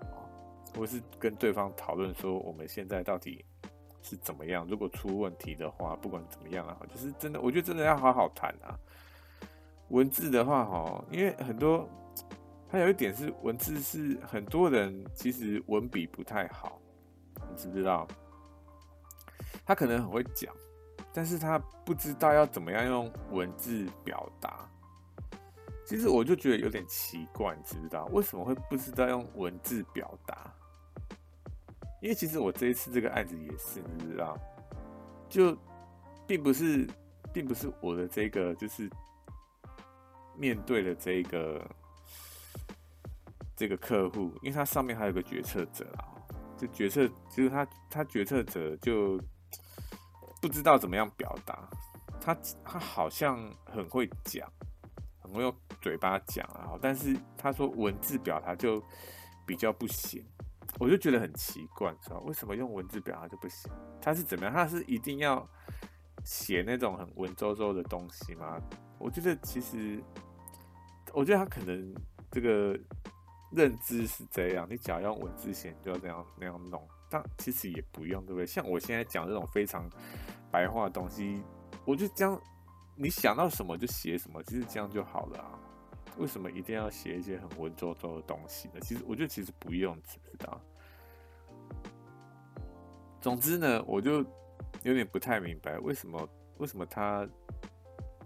[0.78, 3.44] 或是跟对方讨论说我们现在到底
[4.02, 4.68] 是怎么样。
[4.68, 8.78] 如果出问题的话，不管怎么样啊，就是真的，我觉得真的要好好谈啊。
[9.88, 11.88] 文字的话，哈，因为很多，
[12.74, 16.82] 还有一点是文字是很多人其实文笔不太好，
[17.48, 18.08] 你知不知道？
[19.64, 20.52] 他可能很会讲，
[21.14, 24.68] 但是他不知道要怎么样用文字表达。
[25.86, 30.52] 其实我就觉得有点奇怪，你知不知道为什么会不知道用文字表达？
[32.02, 34.36] 因为其实我这一次这个案子也是，你知不知道？
[35.30, 35.56] 就
[36.26, 36.90] 并不是，
[37.32, 38.90] 并不是我的这个，就是
[40.36, 41.64] 面对的这个
[43.64, 46.12] 这个客户，因为他上面还有个决策者啊，
[46.58, 49.18] 就决策就是他，他决策者就
[50.42, 51.70] 不知道怎么样表达，
[52.20, 54.52] 他他好像很会讲。
[55.34, 58.84] 我用嘴巴讲啊，但是他说文字表达就
[59.46, 60.22] 比较不行，
[60.78, 63.72] 我就觉得很奇怪，知道为什么用文字表达就不行？
[64.02, 64.54] 他是怎么样？
[64.54, 65.48] 他是一定要
[66.26, 68.60] 写那种很文绉绉的东西吗？
[69.00, 70.04] 我觉得其实，
[71.14, 71.96] 我觉得他可能
[72.30, 72.78] 这个
[73.56, 78.46] 认知是这样，你只要用文字写，你就要这样那样弄，但其实也不用，对不对？
[78.46, 79.90] 像我现在讲这种非常
[80.52, 81.44] 白话的东西，
[81.86, 82.40] 我就这样。
[82.96, 85.60] 你想到什么就写什么，其实这样就好了啊。
[86.20, 88.76] 为什么一定要写一些很文绉绉的东西呢？
[88.82, 90.62] 其实我觉得其实不用，知不知道？
[93.20, 94.24] 总之呢，我就
[94.84, 97.28] 有点不太明白，为什么为什么他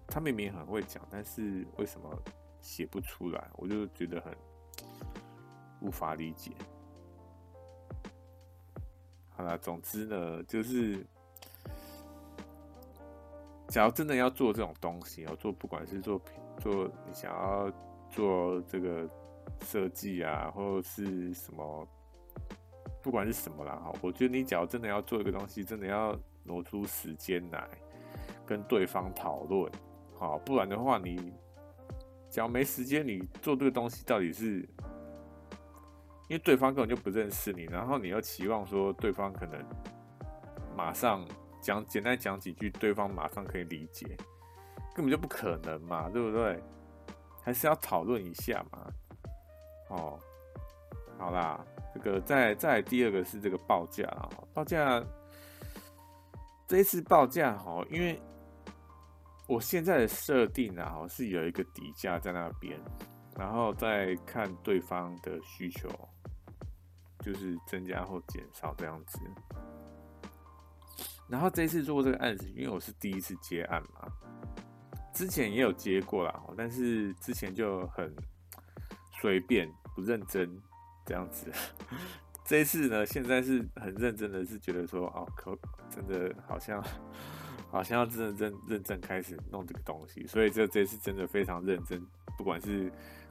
[0.05, 2.21] 他明明很会讲，但是为什么
[2.59, 3.49] 写不出来？
[3.53, 4.35] 我就觉得很
[5.81, 6.51] 无法理解。
[9.29, 11.05] 好了，总之呢，就是。
[13.69, 16.21] 假如真的要做这种东西，要做不管是做
[16.57, 17.69] 做你想要
[18.09, 19.05] 做这个
[19.61, 21.85] 设计啊，或者是什么，
[23.03, 27.67] 不管是什么啦哈，我觉得你假如真的要做一个东西，真的要挪出时间来
[28.45, 29.69] 跟对方讨论，
[30.17, 31.33] 好，不然的话你
[32.29, 34.65] 假如没时间，你做这个东西到底是，
[36.27, 39.63] 因为对方根本就不认识你，然后你又期望说对方可能
[40.75, 41.25] 马上。
[41.59, 44.05] 讲简单讲几句，对方马上可以理解，
[44.95, 46.63] 根本就不可能嘛，对不对？
[47.43, 48.87] 还是要讨论一下嘛。
[49.89, 50.19] 哦，
[51.17, 51.59] 好啦，
[51.93, 55.03] 这个再再第二个是这个报价啊，报价
[56.67, 58.21] 这一次报价哈，因为
[59.47, 62.79] 我现在的设定啊，是有一个底价在那边，
[63.38, 65.88] 然后再看对方的需求，
[67.19, 69.19] 就是增加或减少这样子。
[71.28, 74.10] 然后这次做这个案子，因为我是第一次接案嘛，
[75.13, 78.12] 之前也有接过啦，但是之前就很
[79.21, 80.60] 随便、不认真
[81.06, 81.52] 这样子。
[82.45, 85.54] 这一次呢，现在是很认真的，是觉得说，哦，可
[85.89, 86.82] 真的好像
[87.69, 92.02] 好像要真的认认真开始弄这个东西，所以这这次真的非常认真，
[92.38, 92.89] 不管是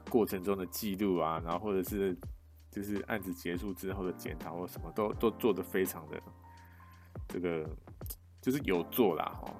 [0.09, 2.17] 过程中的记录啊，然后或者是
[2.71, 6.21] 就是案子结束之后的检讨或什么都都做得非常的。
[7.27, 7.67] 这个
[8.41, 9.53] 就是有做啦哈，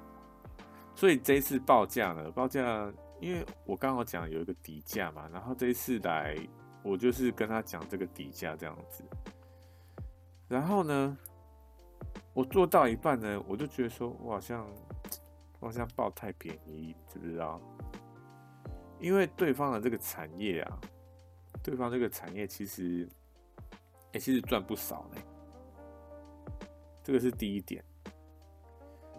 [0.96, 6.38] 所以这一次报价呢，报价，因为我刚好讲有一个底价嘛，然后这一次来，
[6.82, 9.04] 我就是跟他讲这个底价这样子，
[10.48, 11.18] 然后呢，
[12.34, 14.66] 我做到一半呢，我就觉得说，我好像
[15.60, 17.60] 我好像报太便宜，知不知道？
[19.00, 20.80] 因为对方的这个产业啊，
[21.64, 23.08] 对方这个产业其实，
[24.14, 25.22] 哎、其实赚不少呢。
[27.04, 27.84] 这个是第一点。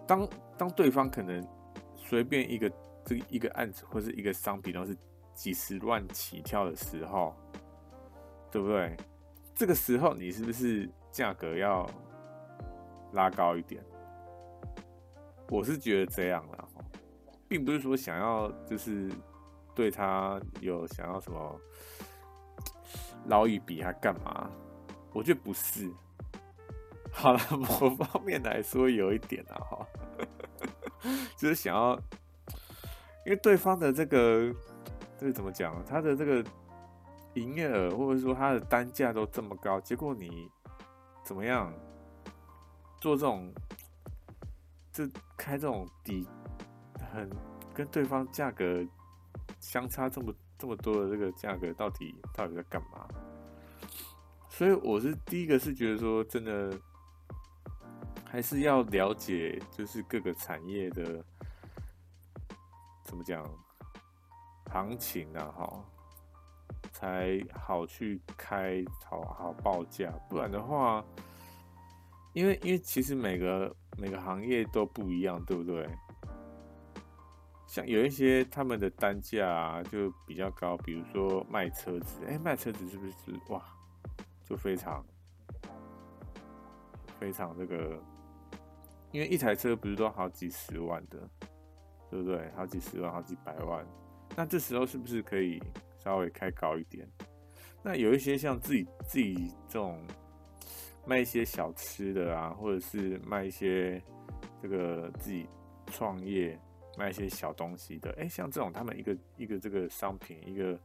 [0.07, 1.47] 当当对方可能
[1.95, 2.71] 随便一个
[3.05, 4.97] 这一个案子或是一个商品都是
[5.35, 7.35] 几十万起跳的时候，
[8.51, 8.97] 对不对？
[9.55, 11.89] 这个时候你是不是价格要
[13.13, 13.83] 拉高一点？
[15.51, 16.69] 我是觉得这样啦，
[17.49, 19.11] 并不是说想要就是
[19.79, 21.61] 对他有想要什么
[23.27, 24.51] 捞一笔还干嘛？
[25.13, 25.89] 我觉得不是。
[27.13, 29.87] 好了，某 方面来说有一点啊，哈，
[31.37, 31.95] 就是想要，
[33.25, 34.53] 因为对方的这个
[35.17, 36.45] 这个怎么讲，他的这个
[37.35, 40.51] 营业额或者说他的单价都这么高，结果你
[41.23, 41.73] 怎么样
[43.01, 43.55] 做这种，
[44.93, 46.27] 就开这种底
[47.13, 47.31] 很
[47.73, 48.85] 跟对方价格
[49.61, 53.07] 相差这么这么多的这个价格，到底到底在干嘛？
[54.49, 56.79] 所以我是第一个是觉得说真的。
[58.31, 61.25] 还是要了解，就是各个产业的
[63.03, 63.43] 怎么讲
[64.71, 65.85] 行情啊，哈，
[66.93, 70.11] 才好去开好好报价。
[70.29, 71.03] 不然的话，
[72.35, 75.89] 因为因为其实每个每个行业都不一样，对不对？
[77.69, 83.13] 像有一些他们的单价啊就比较高，比如说卖车子，哎，卖车子是不是
[83.51, 83.63] 哇，
[84.43, 85.05] 就非常
[87.21, 88.03] 非常这个。
[89.11, 91.19] 因为一台车不是都好几十万的，
[92.11, 92.51] 对不对？
[92.55, 93.87] 好几十万、好几百万，
[94.37, 95.63] 那这时候是不是可以
[95.99, 97.09] 稍微开高一点？
[97.83, 99.99] 那有一些像自己自己这种
[101.07, 104.03] 卖一些小吃的啊，或者是卖一些
[104.63, 105.49] 这个自己
[105.87, 106.59] 创业
[106.99, 110.77] 卖一些小东西的，哎，像这种他们一个一个这个商品一个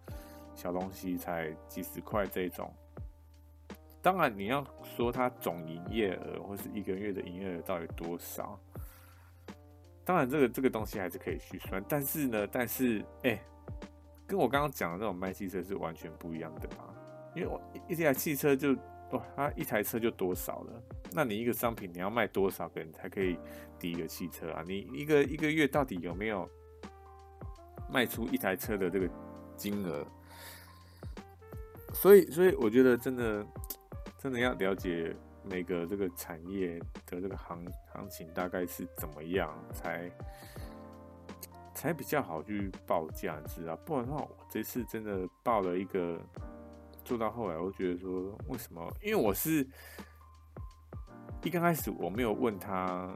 [0.53, 2.71] 小东西才几十块这种。
[4.01, 8.59] 当然，你要说它总营业额或是一个月的营业额到底多少？
[10.05, 11.83] 当然，这个这个东西还是可以去算。
[11.87, 13.41] 但是呢，但是哎、
[14.27, 16.93] 跟我刚刚讲的这种卖汽车是完全不一样的嘛。
[17.33, 18.75] 因为我一台汽车就
[19.13, 20.83] 哇，它一台车就多少了？
[21.11, 23.37] 那你一个商品你要卖多少个人才可以
[23.79, 24.63] 抵一个汽车啊？
[24.67, 26.47] 你一个一个月到底有没有
[27.89, 29.09] 卖出一台车的这个
[29.55, 30.05] 金额？
[31.93, 33.45] 所以，所以我觉得真的。
[34.19, 37.61] 真的要了解每个这个产业的这个行
[37.93, 40.09] 行情大概是怎么样，才
[41.75, 43.75] 才比较好去报价，你知道？
[43.83, 46.17] 不然的话，我这次真的报了一个，
[47.03, 48.91] 做到后来，我觉得说为什么？
[49.01, 49.67] 因为我是
[51.43, 53.09] 一刚开始我没有问他，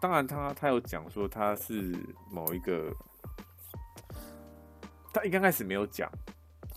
[0.00, 1.94] 当然他他有讲说他是
[2.30, 2.92] 某一个，
[5.12, 6.10] 他一刚开始没有讲。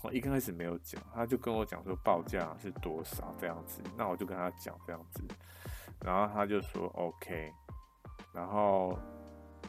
[0.02, 5.22] 我一刚开始没有讲，他就跟我讲说报价是多少这样子，那我就跟他讲这样子，
[6.00, 7.50] 然后他就说 OK，
[8.34, 8.98] 然后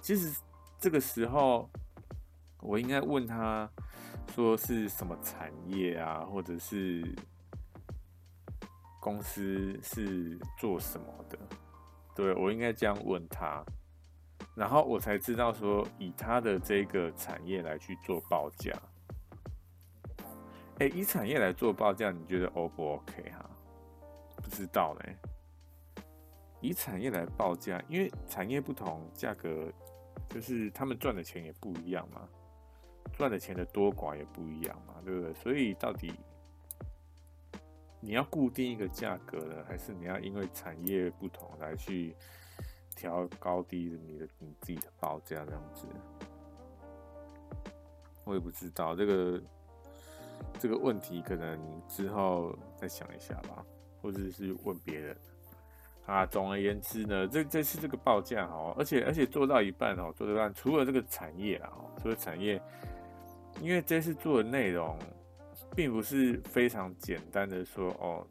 [0.01, 0.37] 其实
[0.77, 1.69] 这个时候
[2.65, 3.69] 我应该问他
[4.33, 7.03] 说是什么产业啊，或者是
[8.99, 11.37] 公司是做什么的，
[12.15, 13.63] 对，我应该这样问他，
[14.55, 18.73] 然后我才知道说以他的这个产业来去做报价。
[20.79, 23.49] 哎，以产业来做报价，你觉得 O 不 OK 哈？
[24.35, 25.15] 不知道嘞。
[26.61, 29.71] 以产业来报价，因为产业不同，价格
[30.27, 32.27] 就是他们赚的钱也不一样嘛，
[33.13, 35.33] 赚的钱的多寡也不一样嘛，对不对？
[35.33, 36.13] 所以到底
[37.99, 42.15] 你要固定一个价格呢，还是你要因为产业不同来去
[42.95, 45.87] 调高低你的你自己的报价这样子？
[48.23, 49.41] 我也不知道这个。
[50.59, 53.65] 这个问题可能之后再想一下吧，
[54.01, 55.15] 或者是问别人
[56.05, 56.25] 啊。
[56.25, 62.61] 总而言之呢，这这次这个报价哦，而且而且做到一半哦，做到一半，除了这个产业啊，除了产业，
[63.61, 64.97] 因为这次做的内容
[65.75, 68.25] 并不是非常简单的说哦，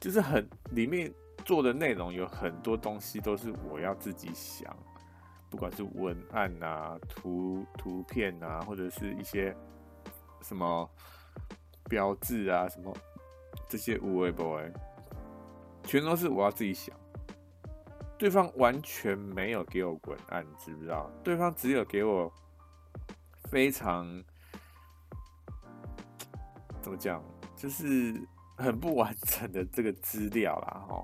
[0.00, 1.12] 就是很里面
[1.44, 4.76] 做的内容有很多东西都是我要自己想。
[5.50, 9.52] 不管是文案啊、图图片啊，或者是一些
[10.42, 10.88] 什么
[11.88, 12.96] 标志啊、什么
[13.68, 14.72] 这些无为不为，
[15.82, 16.96] 全都是我要自己想。
[18.16, 21.10] 对方完全没有给我文案，知不知道？
[21.24, 22.32] 对方只有给我
[23.50, 24.06] 非常
[26.80, 27.22] 怎么讲，
[27.56, 28.14] 就是
[28.56, 31.02] 很不完整的这个资料啦，哈，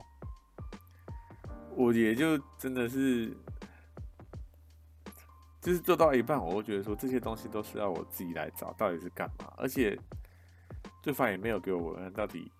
[1.74, 3.36] 我也就真的是，
[5.61, 9.53] 就是做到一半，我会觉得说这些东西都是要我自己来找，到底是干嘛？
[9.57, 9.99] 而且
[11.03, 12.51] 对方也没有给我文案，到底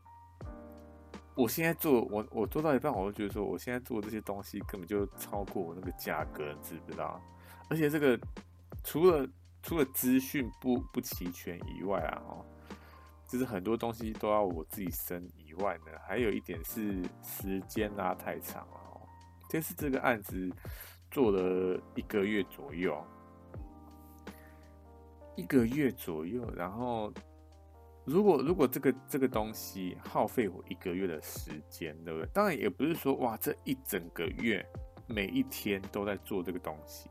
[1.37, 7.21] 我现在做，我我做到一半，我会觉得说我现在做这些东西根本就超过我那个价格，知不知道？
[7.71, 8.19] 而且这个
[8.83, 9.29] 除了
[9.67, 12.47] 除了资讯不不齐全以外啊，哦。
[13.27, 19.01] 就是很多东西都要我自己生以外呢，还有一点是时间拉太长了哦。
[19.51, 20.49] 这次这个案子
[21.11, 23.05] 做了一个月左右，
[25.35, 27.13] 一个月左右，然后
[28.05, 32.29] 如果如果这个这个东西耗费我一个月的时间，对不对？
[32.33, 34.65] 当然也不是说哇，这一整个月
[35.09, 37.11] 每一天都在做这个东西，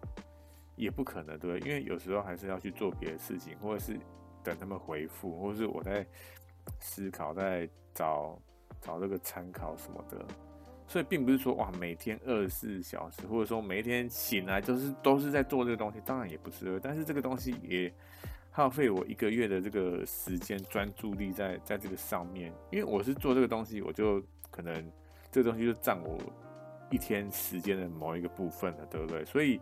[0.76, 1.60] 也不可能，对？
[1.60, 4.00] 因为有时候还是要去做别的事情，或者是。
[4.46, 6.06] 等他们回复，或者是我在
[6.80, 8.40] 思考，在找
[8.80, 10.24] 找这个参考什么的，
[10.88, 17.92] 所以并不是说哇，每天二十四小时，或者说每一天醒来都是都是在做这个东西，当然也不是，但是这个东西也
[18.52, 24.92] 耗费我一个月的这个时间专注力在在这个上面，因为我是做这个东西，我就可能
[25.32, 26.20] 这个东西就占我
[26.92, 29.26] 一天时间的某一个部分了，对不对？
[29.26, 29.60] 所以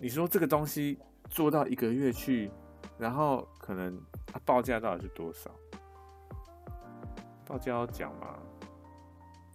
[0.00, 0.98] 你说这个东西
[1.28, 2.50] 做到一个月去。
[2.98, 5.50] 然后可能他报价到底是多少？
[7.46, 8.38] 报价要讲吗？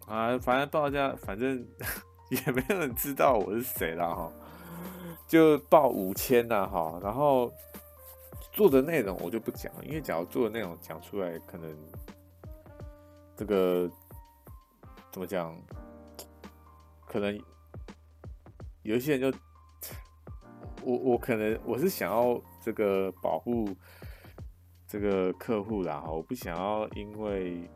[0.05, 1.65] 啊，反正报价，反正
[2.29, 4.31] 也没有人知道我是谁了哈，
[5.25, 6.99] 就报五千呐哈。
[7.01, 7.51] 然后
[8.51, 11.75] 做的内容我就不讲，因为假如做的内容讲出来，可能
[13.35, 13.89] 这个
[15.11, 15.59] 怎么讲？
[17.07, 17.35] 可能
[18.83, 19.35] 有一些人就。
[20.83, 23.69] 我我可能我是想要这个保护
[24.87, 27.69] 这个客户啦，我不想要因为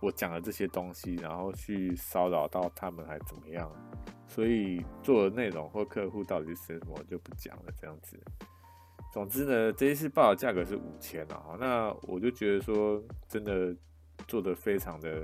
[0.00, 3.70] 我讲了这些东西，然后去骚扰到他们还怎么样，
[4.26, 8.18] 所以做的内容或客户到底是什么就不讲了这样子。
[9.12, 13.74] 总之呢，这一次报的价格是五千啊，那我就觉得说真的
[14.26, 15.22] 做的非常的，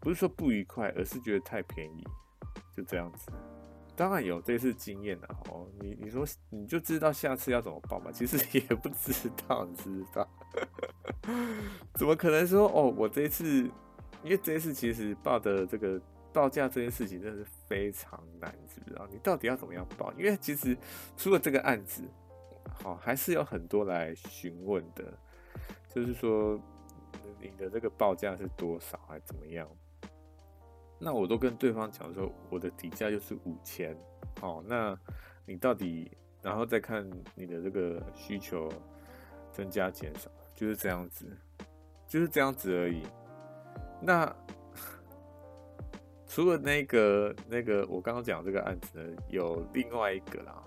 [0.00, 2.04] 不是说不愉快，而是觉得太便宜，
[2.76, 3.30] 就这样子。
[3.98, 8.12] 当然有这次经验了哦，你你说你就知道下次要怎么报吗？
[8.12, 10.28] 其实也不知道，你知道？
[11.94, 12.94] 怎么可能说哦？
[12.96, 13.64] 我这一次，
[14.22, 16.00] 因为这一次其实报的这个
[16.32, 19.04] 报价这件事情真的是非常难，知不知道？
[19.10, 20.12] 你到底要怎么样报？
[20.12, 20.78] 因为其实
[21.16, 22.04] 除了这个案子，
[22.70, 25.12] 好还是有很多来询问的，
[25.92, 26.56] 就是说
[27.40, 29.68] 你的这个报价是多少，还怎么样？
[30.98, 33.96] 那我都跟对方讲说，我的底价就是五千，
[34.40, 34.98] 好，那
[35.46, 36.10] 你到底，
[36.42, 38.68] 然后再看你的这个需求
[39.52, 41.24] 增加减少，就是这样子，
[42.06, 43.02] 就是这样子而已。
[44.00, 44.34] 那
[46.26, 50.62] 除了那个那个我刚刚讲这个案子呢，有另外一个啦，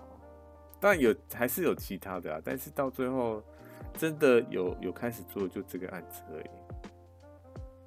[0.80, 3.42] 当然有还是有其他的啊，但是到最后
[3.94, 6.50] 真的有有开始做就这个案子而已。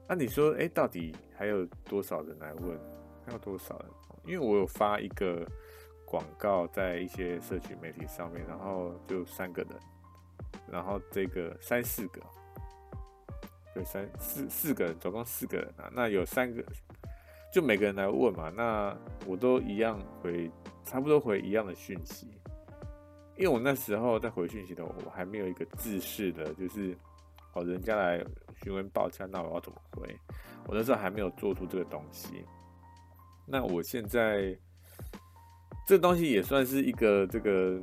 [0.08, 2.80] 那、你说，哎、到底还有多少人来问？
[3.26, 3.88] 还有多少人？
[4.26, 5.46] 因为我有发一个
[6.06, 9.72] 广告在一些社群媒体上面，然后就三个人，
[10.72, 12.22] 然后这个三四个，
[13.74, 15.90] 对，三四四个人，总共四个人啊。
[15.92, 16.64] 那有三个，
[17.52, 18.96] 就每个人来问嘛，那
[19.26, 20.52] 我都一样回，
[20.84, 22.28] 差不多回一样的讯息。
[23.38, 26.96] 因为我那时候在回讯息的，我还没有一个制式的，就是
[27.56, 28.24] 哦，人家来。
[28.64, 30.18] 询问报价，那我要怎么回？
[30.66, 32.46] 我那时候还没有做出这个东西。
[33.46, 34.58] 那我现在
[35.86, 37.82] 这东西也算是一个这个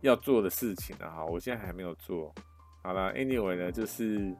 [0.00, 1.22] 要做的事情了哈。
[1.22, 2.34] 我现在还没有做。
[2.82, 4.34] 好了，Anyway 呢，就是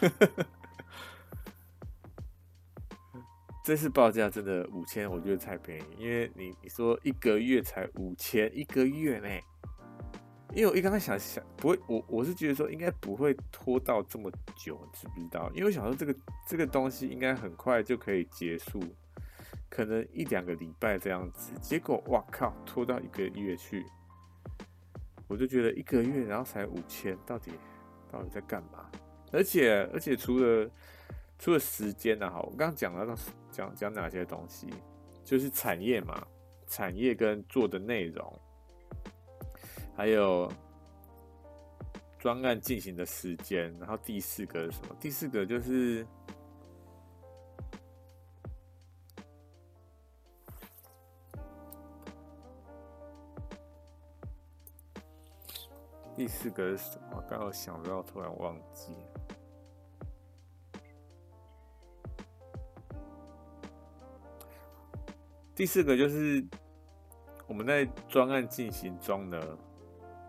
[3.64, 5.84] 这次报价真的五千，我觉得太便宜。
[5.98, 9.28] 因为你你说一个月才五千，一个月呢？
[10.56, 15.50] 因为我一刚才想想不会，我我是觉得说应该不会拖到这么久，知不知道？
[15.54, 18.82] 因为我想说这个这个东西应该很快就可以结束，
[19.68, 21.52] 可能一两个礼拜这样子。
[21.60, 23.84] 结果哇靠，拖到一个月去，
[25.28, 27.52] 我就觉得一个月然后才五千，到底
[28.10, 28.90] 到底在干嘛？
[29.32, 30.70] 而且而且除了
[31.38, 33.14] 除了时间啊，哈，我刚刚讲了
[33.50, 34.68] 讲讲哪些东西，
[35.22, 36.26] 就是产业嘛，
[36.66, 38.40] 产业跟做的内容。
[39.96, 40.52] 还有
[42.18, 44.94] 专案进行的时间，然后第四个是什么？
[45.00, 46.06] 第四个就是
[56.14, 57.22] 第四个是什么？
[57.28, 58.94] 刚刚想到，突然忘记。
[65.54, 66.44] 第四个就是
[67.46, 69.58] 我们在专案进行中呢，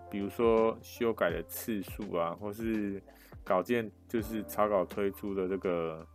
[0.09, 3.01] 比如说修改的次数啊，或是
[3.43, 6.05] 稿件就是草稿推出的这个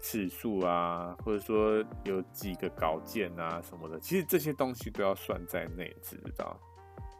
[0.00, 6.58] 次数啊，或者说有几个稿件啊什么的，其实这些东西都要算在内，知道？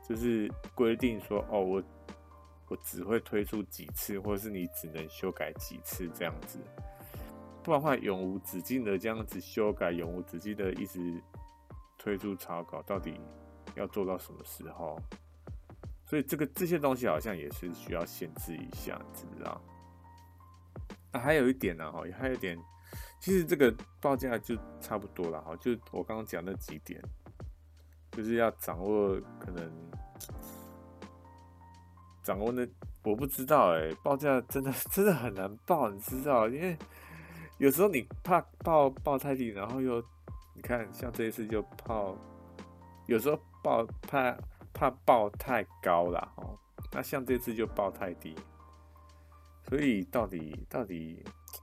[0.08, 1.82] 就是规定说，哦，我
[2.68, 6.58] 我只会推出几次，或者是你只能修改几次这样子。
[7.62, 11.20] 不然的话，永无止境的这样子修改，永无止境的一直
[11.98, 13.20] 推出草稿，到底
[13.74, 14.98] 要做到什么时候？
[16.08, 19.60] 所以这个这些东西好像也是需要限制一下，知不知道？
[21.12, 22.58] 啊，还有一点呢，哈，还有一点，
[23.20, 27.00] 其实这个报价就差不多了，哈，就我刚刚讲那几点，
[28.12, 29.70] 就是要掌握可能
[32.22, 32.66] 掌握那，
[33.02, 36.76] 我不知道哎，报价真的真的很难报，你知道，因为。
[37.58, 40.00] 有时候你怕报报太低，然后又
[40.54, 42.16] 你看像这一次就报，
[43.08, 44.30] 有时候报怕
[44.78, 46.56] 怕报太高了哦，
[46.92, 48.32] 那像这次就报太低，
[49.68, 51.20] 所以到底到底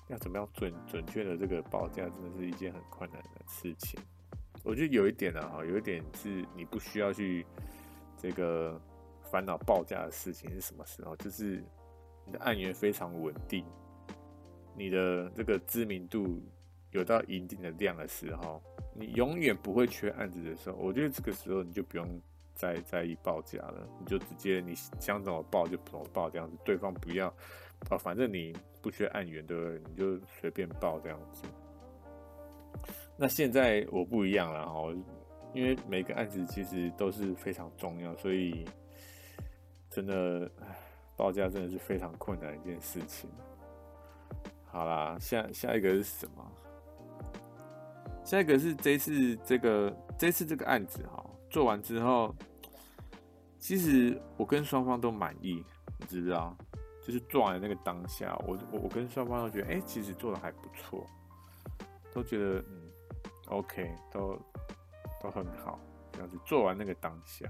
[0.10, 3.98] 要怎么样准准确的这个报价，真的是一件很困难的事情。
[4.66, 7.46] 我觉得有一点呢，哈，有一点是你不需要去
[8.18, 8.78] 这个
[9.32, 11.64] 烦恼报价的事情是什么时候，就是
[12.26, 13.66] 你的案源非常稳定。
[14.76, 16.44] 你的这个知名度
[16.92, 18.62] 有到一定的量的时候，
[18.94, 22.22] 你永远不会缺案子的时候，我觉得这个时候你就不用
[22.56, 27.28] 在在意报价了，你就直接你想怎么报就怎么报这样子，对方不要
[27.90, 29.82] 啊，反正你不缺案源对不对？
[29.90, 31.44] 你就随便报这样子。
[33.18, 34.92] 那现在我不一样了哈，
[35.54, 38.66] 因为每个案子其实都是非常重要，所以
[39.90, 40.50] 真的
[41.16, 43.30] 报价真的是非常困难一件事情。
[44.66, 46.52] 好啦，下下一个是什么？
[48.26, 51.24] 下一个是这次这个这次这个案子哈，
[51.56, 52.36] 做完之后，
[53.58, 55.64] 其实我跟双方都满意，
[55.98, 56.54] 你知道，
[57.02, 61.08] 就是做完那个当下，我我我跟双方都觉得，哎、其实做的还不错，
[62.14, 62.92] 都觉得嗯
[63.48, 64.38] ，OK，都
[65.22, 65.80] 都很好，
[66.12, 67.50] 这样子做完那个当下，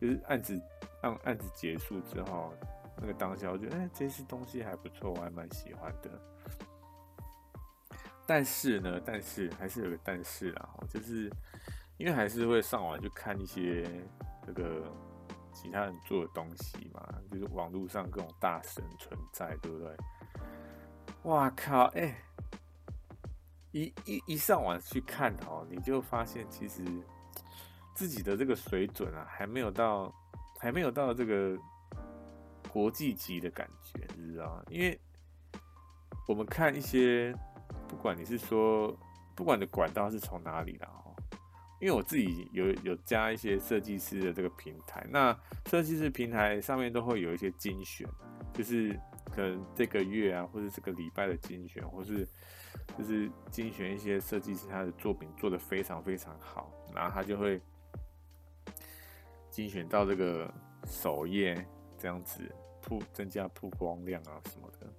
[0.00, 0.56] 就是案子
[1.02, 2.54] 让案子结束之后，
[2.98, 6.08] 那个当下，我觉得，哎、这次东西还不错，我还蛮喜欢的。
[8.24, 11.28] 但是呢，但是还是有个但是啦，就是
[11.96, 13.88] 因为还是会上网去看一些
[14.46, 14.84] 这个
[15.52, 19.96] 其他人做的东西嘛，就是网络上各种大神存在，对不对？
[21.24, 21.84] 哇靠！
[21.94, 22.14] 哎、
[23.72, 26.82] 一一一上网去看哦，你就发现其实
[27.94, 30.12] 自己的这个水准啊，还没有到，
[30.58, 31.58] 还没有到这个
[32.70, 34.62] 国际级的感觉，你知道吗？
[34.68, 34.98] 因为
[36.26, 37.34] 我们看一些。
[37.86, 38.96] 不管你是说，
[39.36, 41.03] 不管你的管道是从哪里的哦，
[41.84, 48.08] 因为我自己有有加一些设计师的这个平台，那设计师平台上面都会有一些精选，
[48.54, 48.98] 就是
[49.30, 52.26] 可能这个月啊，或者这个礼拜的精选，或是
[52.96, 57.60] 就是精选一些设计师他的作品做得非常非常好，然后他就会
[59.50, 60.50] 精选到这个
[60.86, 61.54] 首页
[61.98, 62.40] 这样子，
[62.80, 64.90] 曝增加曝光量啊什么的。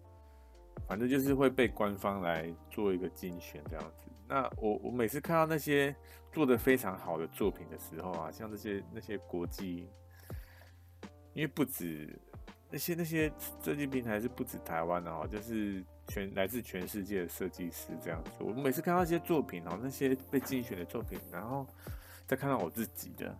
[0.87, 4.05] 反正就是会被官方来做一个精选这样子。
[4.27, 5.95] 那我我每次看到那些
[6.31, 9.87] 做得非常好的作品的时候啊，像这些那些国际，
[11.33, 12.19] 因为不止
[12.69, 18.31] 那些那些设计平台是不止台湾的哦，就是全来自全世界的设计师这样子。
[18.39, 21.65] 我每次看到一些作品哦，那些被精选的作品，然后
[22.25, 23.37] 再看到我自己的，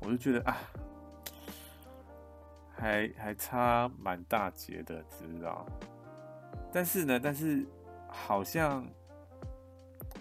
[0.00, 0.56] 我就觉得啊，
[2.70, 5.66] 还还差蛮大截的，知道？
[6.72, 7.64] 但是呢，但是
[8.08, 8.84] 好像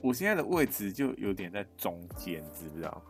[0.04, 3.01] 我现在的位置就有点在中间，知不知道？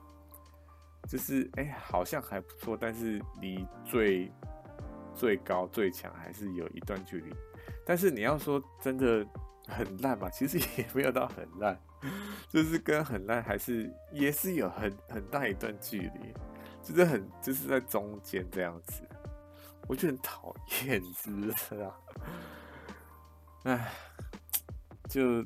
[1.09, 4.31] 就是哎、好像还不错，但是离最
[5.15, 7.35] 最高最强还是有一段距离。
[7.83, 9.25] 但是你要说真的
[9.67, 11.77] 很烂吧，其实也没有到很烂，
[12.47, 16.31] 就是跟很烂还是也是有很很大一段距离，
[16.83, 19.01] 就是很就是在中间这样子，
[19.87, 21.99] 我就很讨厌， 知不知道？
[23.63, 23.91] 唉，
[25.09, 25.43] 就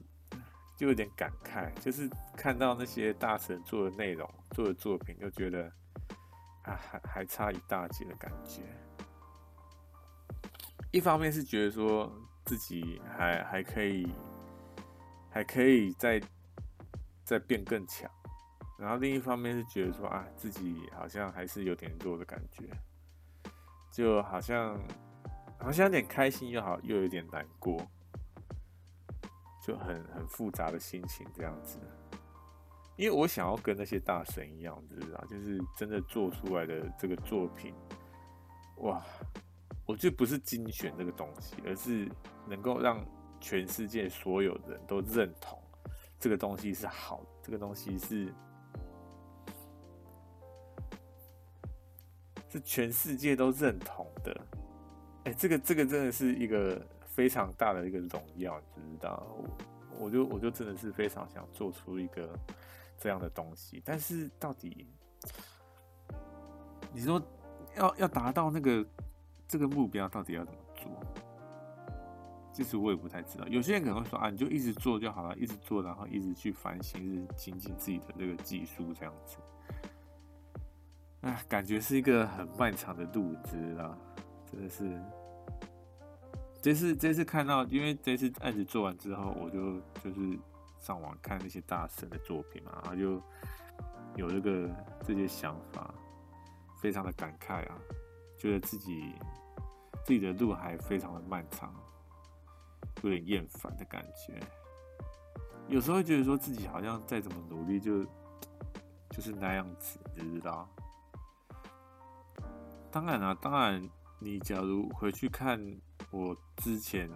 [0.78, 2.08] 就有点感慨，就是
[2.38, 5.64] 看到那些大神做的内容、做的作品，就觉得
[6.62, 8.62] 啊，还还差一大截的感觉。
[10.92, 12.10] 一方面是觉得说
[12.46, 14.08] 自己还还可以，
[15.30, 16.22] 还可以再
[17.26, 18.10] 再变更强，
[18.78, 22.70] 然后另一方面是觉得说啊，自己好像还是有点弱的感觉。
[23.92, 24.80] 就好像
[25.58, 27.82] 好像有点开心，又好又有点难过，
[29.68, 31.78] 就很很复杂的心情这样子。
[32.96, 37.74] 因为我想要跟那些大神一样，知道就是真的做出来的这个作品，
[38.78, 39.04] 哇！
[39.86, 42.10] 我觉得不是精选这个东西，而是
[42.48, 43.06] 能够让
[43.40, 45.62] 全世界所有人都认同
[46.20, 48.34] 这个东西是好，这个东西是
[52.50, 54.42] 是全世界都认同的。
[55.26, 56.82] 哎，这个这个真的是一个
[57.18, 59.26] 非常大的一个荣耀，你知道？
[60.00, 62.30] 我我就我就真的是非常想做出一个。
[63.00, 64.88] 这样的东西，但是到底
[66.92, 67.22] 你说
[67.76, 68.84] 要要达到那个
[69.48, 70.92] 这个目标，到底要怎么做？
[72.52, 73.48] 其实我也不太知道。
[73.48, 79.38] 有些人可能会说啊，你就一直做就好了，一直做，然后一直去反省，一直精进自己的这个技术，这样子。
[81.22, 83.96] 哎，感觉是一个很漫长的路，知道？
[84.52, 85.00] 真的是。
[86.68, 90.38] 这次这次看到，因为这次案子做完之后，我就就是。
[90.80, 93.20] 上网看那些大神的作品嘛，然后就
[94.16, 94.70] 有这个
[95.04, 95.92] 这些想法，
[96.80, 97.76] 非常的感慨啊，
[98.38, 99.12] 觉得自己
[100.06, 101.74] 自己的路还非常的漫长，
[103.02, 104.40] 有点厌烦的感觉。
[105.68, 108.04] 有时候会觉得说自己好像再怎么努力就，
[109.10, 110.70] 就是那样子，你知道？
[112.92, 113.82] 当然啊，当然，
[114.20, 115.60] 你假如回去看
[116.12, 117.10] 我之前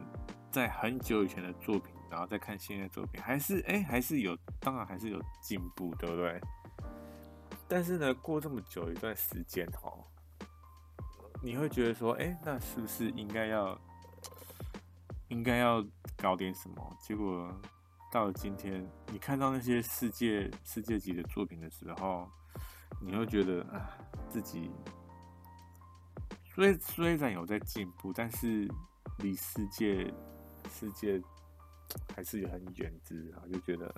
[0.51, 1.93] 在很久以前的作品。
[2.11, 6.41] 然后再看现在作品，还是哎，还是有，当然还是有进步，对不对？
[7.69, 10.03] 但是呢，过这么久一段时间哦，
[11.41, 13.79] 你会觉得说，哎，那是不是应该要，
[15.29, 15.81] 应该要
[16.17, 16.97] 搞点什么？
[16.99, 17.49] 结果
[18.11, 22.29] 到了今天，你看到那些世界世界级的作品的时候，
[22.99, 23.89] 你会觉得啊，
[24.27, 24.69] 自己
[26.55, 28.67] 虽虽然有在进步，但是
[29.19, 30.13] 离世界
[30.69, 31.21] 世界。
[32.15, 33.93] 还是很远之啊，就觉得，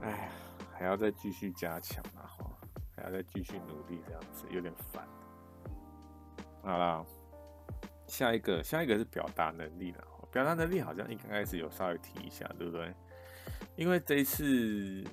[0.00, 0.28] 哎呀，
[0.72, 2.50] 还要再继续加强啊，哈，
[2.96, 5.06] 还要再继续努力，这样子有点烦。
[6.62, 7.04] 好啦，
[8.06, 10.04] 下一个，下一个是表达能力了。
[10.32, 12.94] 表达能力好像一刚开始有稍微提一下，对不对？
[13.76, 15.04] 因为这一次，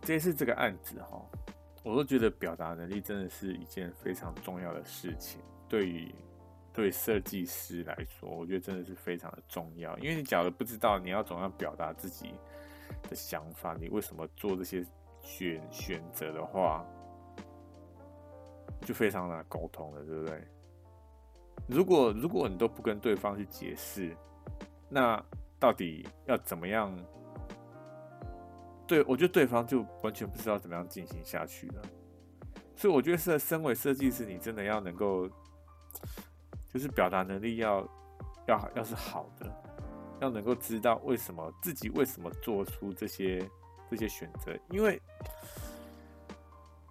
[0.00, 1.22] 这一次这个案子哈，
[1.86, 6.14] 我都觉得表达能力真的是一件非常重要的事情，对于。
[6.74, 12.34] 对设计师来说，我觉得真的是非常的重要，因为你假如不知道你要怎样表达自己
[13.08, 14.84] 的想法，你为什么做这些
[15.22, 16.84] 选选择的话，
[18.82, 20.44] 就非常难沟通了，对不对？
[21.66, 24.14] 如果如果你都不跟对方去解释，
[24.90, 25.18] 那
[25.58, 26.94] 到底要怎么样？
[28.86, 31.82] 对，我觉得对方就完全不知道怎么样进行下去了。
[32.74, 35.28] 所以我觉得，是身为设计师，你真的要能够。
[36.68, 37.88] 就是表达能力要
[38.46, 39.50] 要要是好的，
[40.20, 43.48] 要能够知道为什么自己为什么做出这些
[43.88, 45.00] 这些选择，因为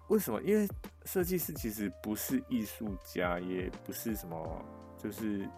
[0.08, 0.42] 为什么？
[0.42, 0.68] 因为
[1.04, 4.64] 设计师其实不是艺术家，也不是什么，
[4.98, 5.48] 就是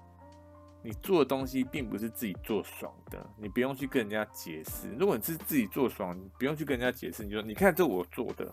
[0.89, 4.89] 你做的东西并不是自己做爽的，你不用去跟人家解释。
[4.99, 8.51] 如果你是自己做爽，你不用去跟人家解释，你就说你看这我做的。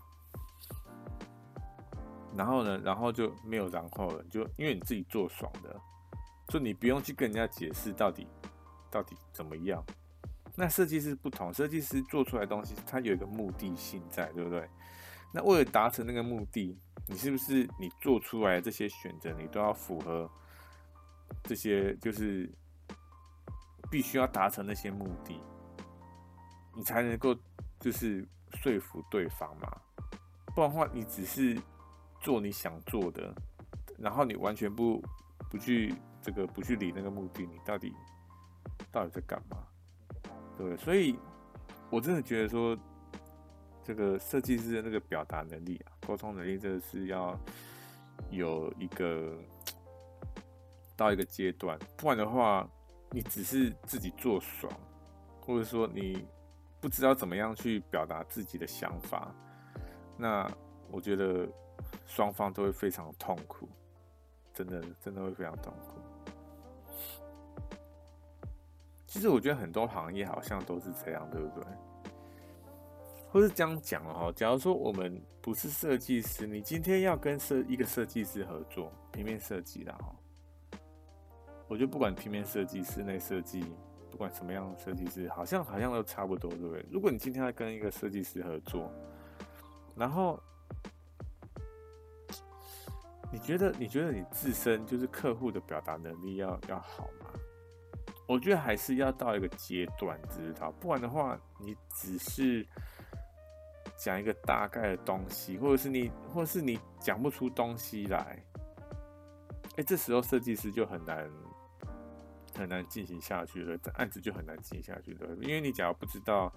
[2.36, 5.80] 然后呢，然后就没有然后了，就因为你自己做爽的，
[6.50, 8.28] 所以你不用去跟人家解释到底
[8.92, 9.82] 到底怎么样。
[10.58, 14.68] 那设计师不同，设计师做出来东西，它有一个目的性在，对不对？
[15.34, 16.78] 那为了达成那个目的，
[17.08, 20.30] 你是不是你做出来的这些选择，你都要符合
[21.44, 22.50] 这些，就是
[23.90, 25.40] 必须要达成那些目的，
[26.76, 27.36] 你才能够
[27.80, 29.70] 就是说服对方嘛。
[30.56, 31.60] 不然的话，你只是。
[32.22, 33.32] 做你想做的，
[34.00, 35.00] 然后你完全不
[35.48, 37.94] 不去这个不去理那个目的，你到底
[38.92, 39.58] 到底在干嘛？
[40.58, 41.20] 对，所以
[41.92, 42.76] 我真的觉得说，
[43.84, 47.40] 这个设计师的那个表达能力啊，沟通能力，真的是要
[48.32, 49.38] 有一个
[50.96, 52.68] 到一个阶段，不然的话，
[53.12, 54.72] 你只是自己做爽，
[55.42, 56.28] 或者说你
[56.80, 59.34] 不知道怎么样去表达自己的想法，
[60.18, 60.50] 那
[60.92, 61.48] 我觉得。
[62.08, 63.68] 双方都会非常痛苦，
[64.54, 66.00] 真的，真的会非常痛苦。
[69.06, 71.66] 其实我觉得很多行业好像都是这样，对不对？
[73.30, 80.16] 或是这样讲哈，假如说我们不是设计师，你今天要跟设一个设计师合作，平面设计的哈，
[81.68, 83.64] 我觉得不管平面设计、室内设计，
[84.12, 86.86] 不管什么样的设计师，好像好像都差不多，对不对？
[86.92, 88.92] 如果你今天要跟一个设计师合作，
[89.96, 90.40] 然后
[93.32, 97.30] 你觉得你觉得你自身就是客户的表达能力要要好吗？
[98.28, 102.66] 我觉得还是要到一个阶段知道，不然的话，你只是
[103.98, 108.44] 讲一个大概的东西，或者是你，或者是你讲不出东西来，
[109.76, 111.30] 哎，这时候设计师就很难
[112.56, 116.52] 很难进行下去了，这案子就很难进行下去了，因为你假如不知道，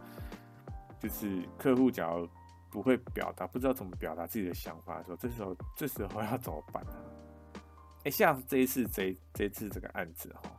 [0.99, 2.29] 就是客户假如
[2.71, 6.93] 不会表达，不知道怎么表达自己的想法的时候，这时候这时候要怎么办呢？
[8.05, 10.51] 哎，像这一次这这一次这个案子哈。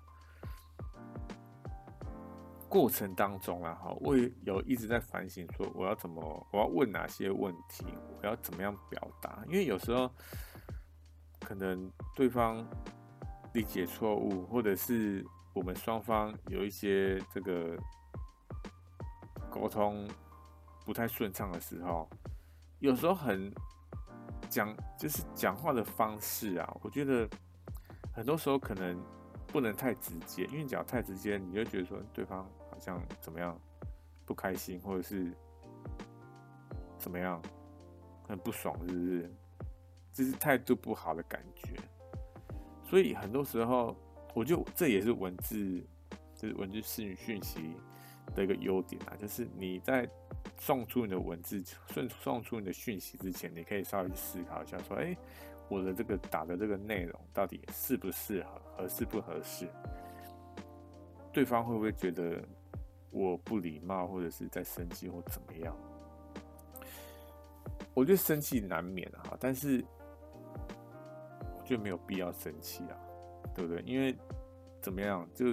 [2.67, 7.83] 过程当中啊，哈，我有一直在反省，说我要怎么，我要问哪些问题，
[8.21, 9.43] 我要怎么样表达？
[9.47, 10.07] 因为有时候
[11.39, 12.63] 可能对方
[13.53, 17.77] 理解错误，或者是我们双方有一些这个
[19.49, 20.07] 沟通
[20.85, 22.09] 不太顺畅的时候，
[22.79, 23.53] 有时候很
[24.49, 27.29] 讲就是讲话的方式啊，我觉得
[28.13, 28.99] 很多时候可能
[29.47, 32.77] 不能太直接，因为讲太直接，你就觉得说对方好。
[32.79, 33.59] 像怎么样
[34.25, 35.35] 不开心，或者是
[36.97, 37.41] 怎么样
[38.25, 39.35] 很不爽，是不是？
[40.13, 41.75] 就是态度不好的感觉。
[42.89, 43.95] 所以很多时候，
[44.33, 45.85] 我就这也是文字，
[46.35, 47.75] 就是文字讯讯息
[48.33, 50.09] 的一个优点啊，就是你在
[50.57, 55.15] 送出你的文字、送送出你的讯息之前，你可以稍微思考一下，说：哎，
[55.67, 59.67] 我的这个打的这个内容到底适不适合，合适不合适？
[61.31, 62.43] 对方会不会觉得？
[63.11, 65.75] 我不礼貌，或者是在生气或怎么样，
[67.95, 69.83] 我觉得生气难免啊，但是
[71.69, 72.97] 就没有必要生气啊，
[73.53, 73.81] 对不对？
[73.83, 74.15] 因为
[74.81, 75.47] 怎么样，就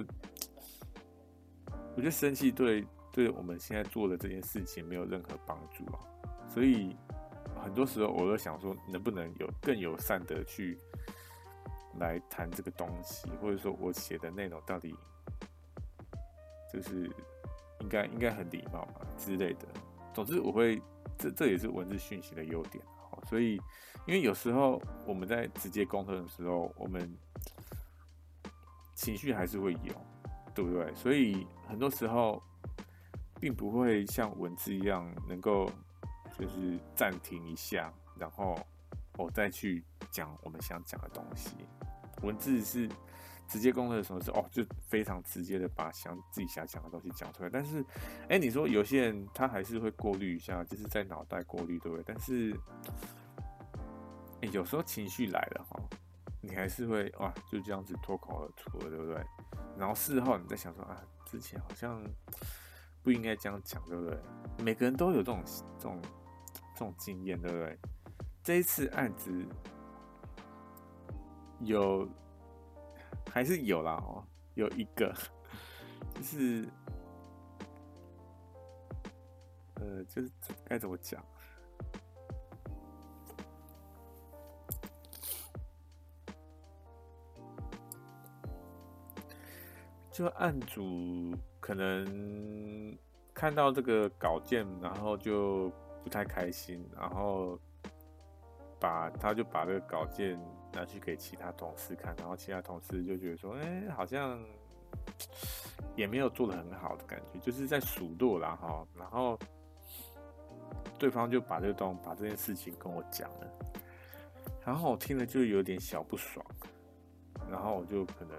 [1.95, 5.99] 我觉得生气对对我们现在做的这件事情没有任何帮助啊，
[6.49, 6.95] 所以
[7.63, 10.77] 很多时候我都想说，能不能有更友善的去
[11.99, 14.95] 来谈这个东西，或者说我写的内容到底
[16.73, 17.09] 就是。
[17.81, 19.67] 应该应该很礼貌嘛之类的。
[20.11, 20.81] 总之，我会
[21.15, 22.83] 这这也是文字讯息的优点。
[23.27, 23.55] 所以，
[24.05, 27.15] 因为有时候我们在直接沟通的时候，我们
[28.95, 29.93] 情绪还是会有，
[30.55, 30.93] 对不对？
[30.95, 32.41] 所以很多时候
[33.39, 35.69] 并不会像文字一样能够
[36.37, 38.57] 就是暂停一下，然后
[39.17, 41.55] 我再去讲我们想讲的东西。
[42.21, 42.89] 文字是。
[43.49, 47.49] 直接沟通的时候是哦，就非常直接的把想自己想讲的东西讲出来。
[47.49, 47.81] 但是，
[48.27, 52.03] 哎、你说有些人他还是会过滤一下，就是在脑袋过滤，对不对？
[52.05, 52.53] 但是，
[54.51, 55.79] 有时候情绪来了哈，
[56.41, 59.23] 你还是会哇，就这样子脱口而出，对不对？
[59.77, 62.03] 然后事后你在想说啊，之前好像
[63.03, 64.17] 不应该这样讲，对不对？
[64.63, 65.43] 每个人都有这种
[65.77, 66.01] 这种
[66.73, 67.77] 这种经验，对不对？
[68.43, 69.45] 这一次案子
[71.59, 72.07] 有。
[73.29, 74.25] 还是有啦哦，
[74.55, 75.13] 有一个，
[76.15, 76.67] 就是，
[79.75, 80.31] 呃，就是
[80.65, 81.23] 该怎么讲？
[90.17, 92.97] 就案主可能
[93.35, 95.71] 看到这个稿件，然后就
[96.03, 97.59] 不太开心，然后
[98.79, 100.39] 把他就把这个稿件。
[100.73, 104.37] 拿去给其他同事看，然后其他同事就觉得说：“哎、好像
[105.95, 109.39] 也没有做得很好的感觉，就是在数落啦哈。”然后
[110.99, 113.47] 对方就把这个东把这件事情跟我讲了，
[114.63, 116.45] 然后我听了就有点小不爽，
[117.49, 118.37] 然后我就可能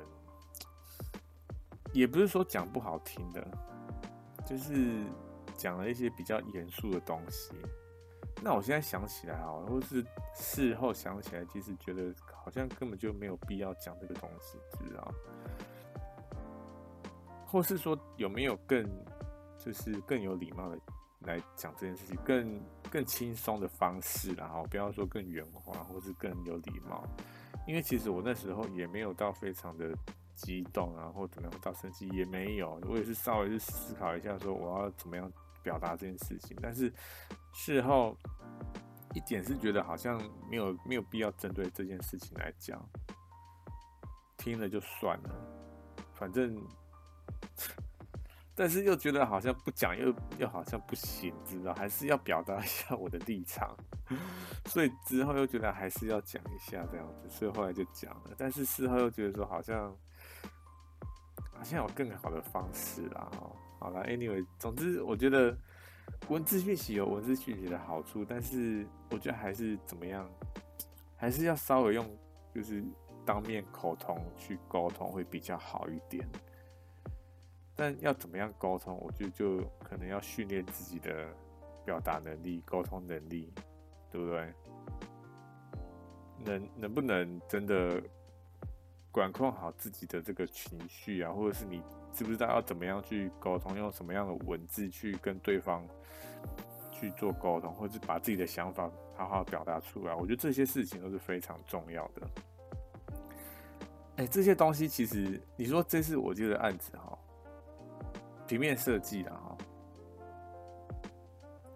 [1.92, 3.46] 也不是说讲不好听的，
[4.46, 5.04] 就是
[5.56, 7.52] 讲了一些比较严肃的东西。
[8.40, 15.12] 那我现在想起来啊，或是事后想起来，其实觉得好像根本就没有必要讲这个东西，知道？
[17.46, 18.84] 或是说有没有更
[19.58, 20.78] 就是更有礼貌的
[21.22, 22.60] 来讲这件事情，更
[22.90, 27.02] 更轻松的方式，然后不要说更圆滑，或是更有礼貌。
[27.66, 29.92] 因为其实我那时候也没有到非常的
[30.38, 35.30] 激动啊，或怎么样到生气也没有，我也是稍微去思考一下，说我要怎么样
[35.62, 36.90] 表达这件事情，但是。
[37.54, 38.16] 事后
[39.14, 40.16] 一点是觉得好像
[40.48, 42.80] 没有没有必要针对这件事情来讲，
[44.36, 45.34] 听了就算了，
[46.14, 46.56] 反正，
[48.54, 51.74] 但是又觉得好像不讲又又好像不行，知道？
[51.74, 53.76] 还是要表达一下我的立场，
[54.66, 59.92] 所以之后又觉得还是要讲一下这样子，所以后来就讲了，但是事后又觉得说好像
[61.58, 63.30] 好像有更好的方式啦，
[63.78, 65.54] 好了，anyway，总之我觉得。
[66.30, 70.28] 文字讯息有文字讯息的好处，但是我觉得还是怎么样，
[71.16, 72.04] 还是要稍微用
[72.52, 72.82] 就是
[73.26, 76.26] 当面沟通去沟通会比较好一点。
[77.76, 81.28] 但要怎么样沟通，我觉得就可能要训练自己的
[81.84, 83.52] 表达能力、沟通能力，
[84.10, 84.54] 对不对？
[86.44, 88.02] 能能不能真的
[89.10, 91.82] 管控好自己的这个情绪啊，或者是你
[92.12, 95.86] 知不知道要怎么样去沟通，用什么样的文字去跟对方
[96.92, 100.14] 去做沟通，或者是把自己的想法好好表达出来？
[100.14, 102.28] 我觉得这些事情都是非常重要的。
[104.16, 107.18] 哎，这些东西其实你说这是我这个案子哈，
[108.46, 109.57] 平面设计的哈。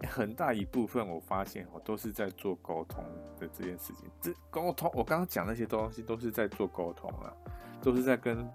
[0.07, 3.03] 很大一部分，我发现我都是在做沟通
[3.39, 4.09] 的这件事情。
[4.21, 7.33] 这沟通，我刚刚讲那些东西都是在做沟通啊，
[7.81, 8.49] 都是在跟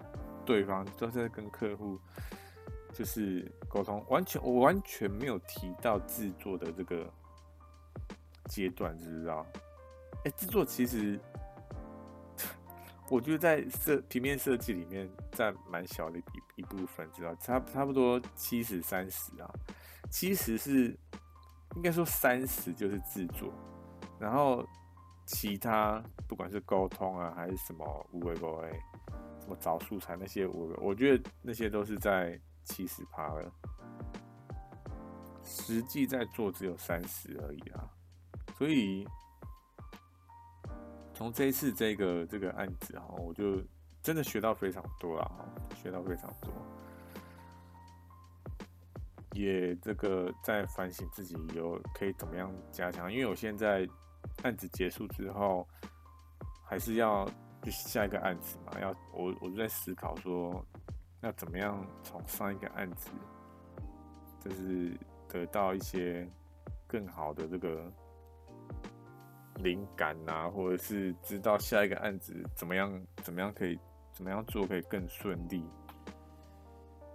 [0.45, 1.99] 对方，都是在跟客户，
[2.93, 4.03] 就是沟通。
[4.09, 7.11] 完全，我完全没有提到制作的这个
[8.45, 9.45] 阶段，知不知道？
[10.25, 11.19] 哎，制作其实，
[13.09, 16.23] 我觉得在设平面设计里面占蛮小的一
[16.57, 17.33] 一部分，知道？
[17.35, 19.49] 差差不多七十三十啊，
[20.09, 20.95] 七十是。
[21.75, 23.53] 应该说三十就是制作，
[24.19, 24.65] 然后
[25.25, 28.71] 其他不管是沟通啊，还是什么无为不为，
[29.39, 33.51] 什么找素材那些，我我觉得那些都是在七十趴了，
[35.43, 37.87] 实际在做只有三十而已啊。
[38.57, 39.07] 所以
[41.13, 43.61] 从这一次这个这个案子哈，我就
[44.01, 45.45] 真的学到非常多了哈，
[45.75, 46.51] 学到非常多。
[49.39, 53.87] 也这个在反省自己有可以怎么样加强，因为我现在
[54.43, 55.65] 案子结束之后，
[56.65, 57.25] 还是要
[57.61, 60.65] 就下一个案子嘛，要我我就在思考说，
[61.21, 63.09] 要怎么样从上一个案子，
[64.41, 64.91] 就是
[65.29, 66.29] 得到一些
[66.85, 67.89] 更好的这个
[69.55, 73.79] 灵感啊，或者是知道下一个案子怎么样怎么样可以
[74.11, 75.63] 怎么样做可以更顺利。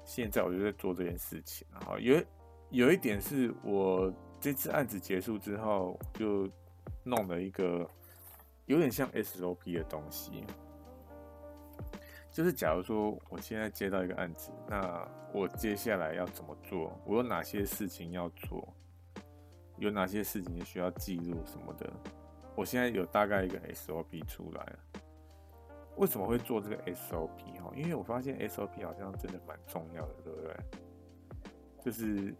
[0.04, 2.22] 现在我就在做这件事情，然后有
[2.70, 6.48] 有一点是我这次案子结束之后，就
[7.02, 7.88] 弄了一个
[8.66, 10.44] 有点像 SOP 的东西，
[12.30, 17.00] 就是假如说我现在接到一个案子，那我接下来要怎么做？
[17.06, 18.66] 我有哪些事情要做？
[19.78, 21.92] 有哪些事情需要记录什么的？
[22.54, 24.78] 我现在有大概一个 SOP 出来了。
[25.96, 27.70] 为什么会做这个 SOP 哈？
[27.74, 30.56] 因为我发现 SOP 好像真的蛮重要的，对不对？
[31.84, 32.34] 就是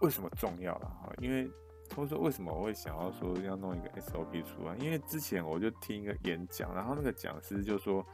[0.00, 1.12] 为什么重要了哈？
[1.18, 1.50] 因为
[1.88, 4.76] 他们说为什么我会想要说要弄一个 SOP 出来？
[4.76, 8.04] 因为之前我就听一个演讲，然后那个讲师就说，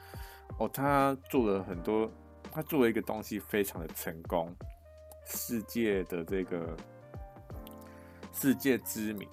[0.59, 2.11] 哦，他做了很多，
[2.51, 4.55] 他做了一个东西非常的成功，
[5.27, 6.77] 世界的这个
[8.33, 9.29] 世界知名。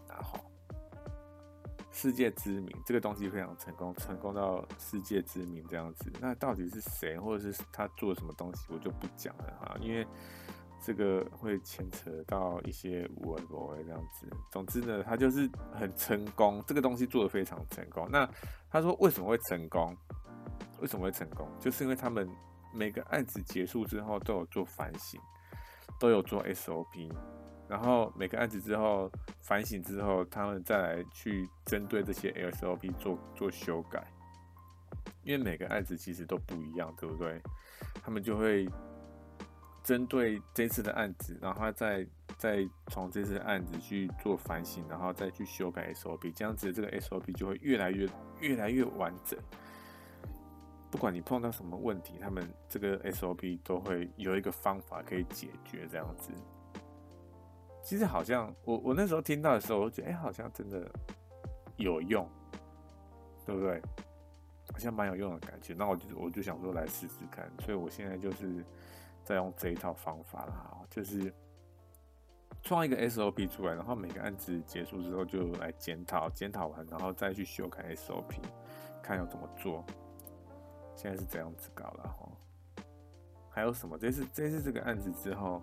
[1.97, 6.11] 世界知名，这个东西非常成功，成功到世界知名这样子。
[6.21, 10.05] 那到底是谁，或者是他做什么东西，我就不讲了哈，因为
[10.79, 14.29] 这个会牵扯到一些有的没的这样子。
[14.51, 18.07] 总之呢，他就是很成功，这个东西做得非常成功。
[18.11, 18.29] 那
[18.69, 19.97] 他说为什么会成功？
[20.79, 21.49] 为什么会成功？
[21.59, 22.29] 就是因为他们
[22.71, 25.19] 每个案子结束之后都有做反省，
[25.99, 27.11] 都有做 SOP。
[27.69, 29.11] 然后每个案子之后
[29.41, 34.05] 反省之后，他们再来去针对这些 SOP 做做修改，
[35.23, 37.41] 因为每个案子其实都不一样，对不对？
[38.01, 38.67] 他们就会
[39.83, 42.07] 针对这次的案子，然后再
[42.37, 48.07] 再从这次案子去做反省，然后再去修改 SOP，这样子这个 SOP 就会越来越
[48.39, 49.37] 越来越完整。
[50.89, 56.31] 不管你碰到什么问题，他们这个 SOP 都会有一个方法可以解决，这样子。
[57.87, 60.91] 其实好像我我那时候听到的时候，我觉得哎、好像真的
[61.77, 62.29] 有用，
[63.45, 63.81] 对不对？
[64.69, 65.73] 好像蛮有用的感觉。
[65.73, 68.61] 那我就我就想说来试试看，所以我现在就是
[69.23, 71.33] 在用这一套方法啦，就是
[72.61, 78.35] 创一个 SOP 出来，然后每个案子结束之后就来检讨，检讨完然后再去修改 SOP，
[79.01, 79.85] 看要怎么做。
[80.93, 82.83] 现在是这样子搞了哈。
[83.49, 83.97] 还有什么？
[83.97, 85.61] 这次这次这个案子之后。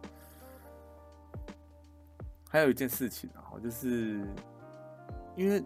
[2.55, 4.25] 还有一件事情啊，就是
[5.35, 5.61] 因为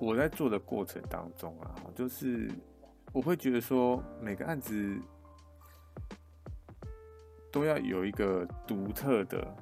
[0.00, 2.50] 我在做的过程当中啊，就是
[3.12, 4.98] 我会觉得说，每个案子
[7.52, 9.54] 都要有一个独特的、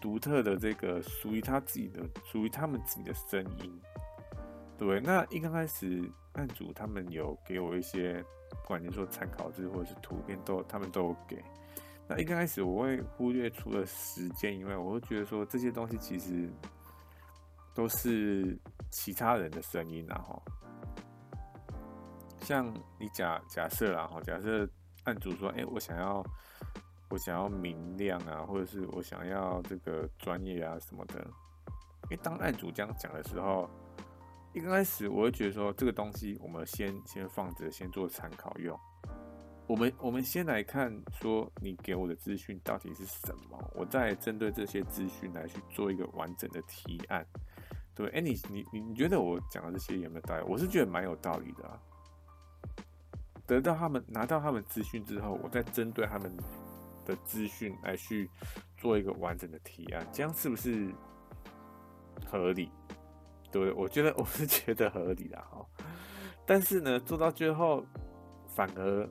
[0.00, 3.80] 独特的这个属于他自己的、属于他们自己的声音。
[4.76, 8.20] 对，那一刚开始案主他们有给我一些，
[8.50, 11.40] 不管你说参考字或者是图片，都他们都给。
[12.08, 16.50] 那一开始我会忽略除了时间以外，我会觉得说这些东西其实
[17.74, 18.58] 都是
[18.90, 20.42] 其他人的声音啊哈。
[22.40, 22.66] 像
[22.98, 24.68] 你假假设啊哈，假设
[25.04, 26.22] 案主说，哎、我想要
[27.08, 31.20] 我想要明亮啊，或者是我想要这个专业啊什么的。
[32.04, 33.70] 因为当案主这样讲的时候，
[34.52, 38.78] 一开始我会觉得说，这个东西我们先先放着，先做参考用。
[39.72, 47.26] 我们我们先来看，说你给我的资讯到底是什么，我再针对这些资讯来去做一个完整的提案。
[47.94, 50.44] 对，哎，你你你觉得我讲的这些有没有道理？
[50.46, 51.80] 我是觉得蛮有道理的啊。
[53.46, 56.30] 得到他们拿到他们资讯之后，我再针对他们
[57.06, 58.28] 的资讯来去
[58.76, 60.92] 做一个完整的提案，这样是不是
[62.26, 62.70] 合理？
[63.50, 65.66] 对，我觉得我是觉得合理的哈。
[66.44, 67.82] 但是呢，做到最后
[68.54, 69.08] 反而。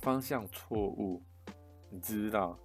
[0.00, 1.22] 方向错误，
[1.90, 2.58] 你知道？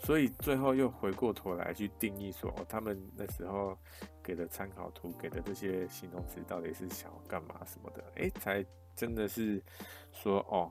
[0.00, 3.76] 所以最后又回过头来去定义说，哦，他们那时候
[4.22, 8.04] 给的参考图，给的这些形容词，到底是想要干嘛什么的？
[8.14, 8.64] 哎，才
[8.94, 9.60] 真的是
[10.12, 10.70] 说，哦，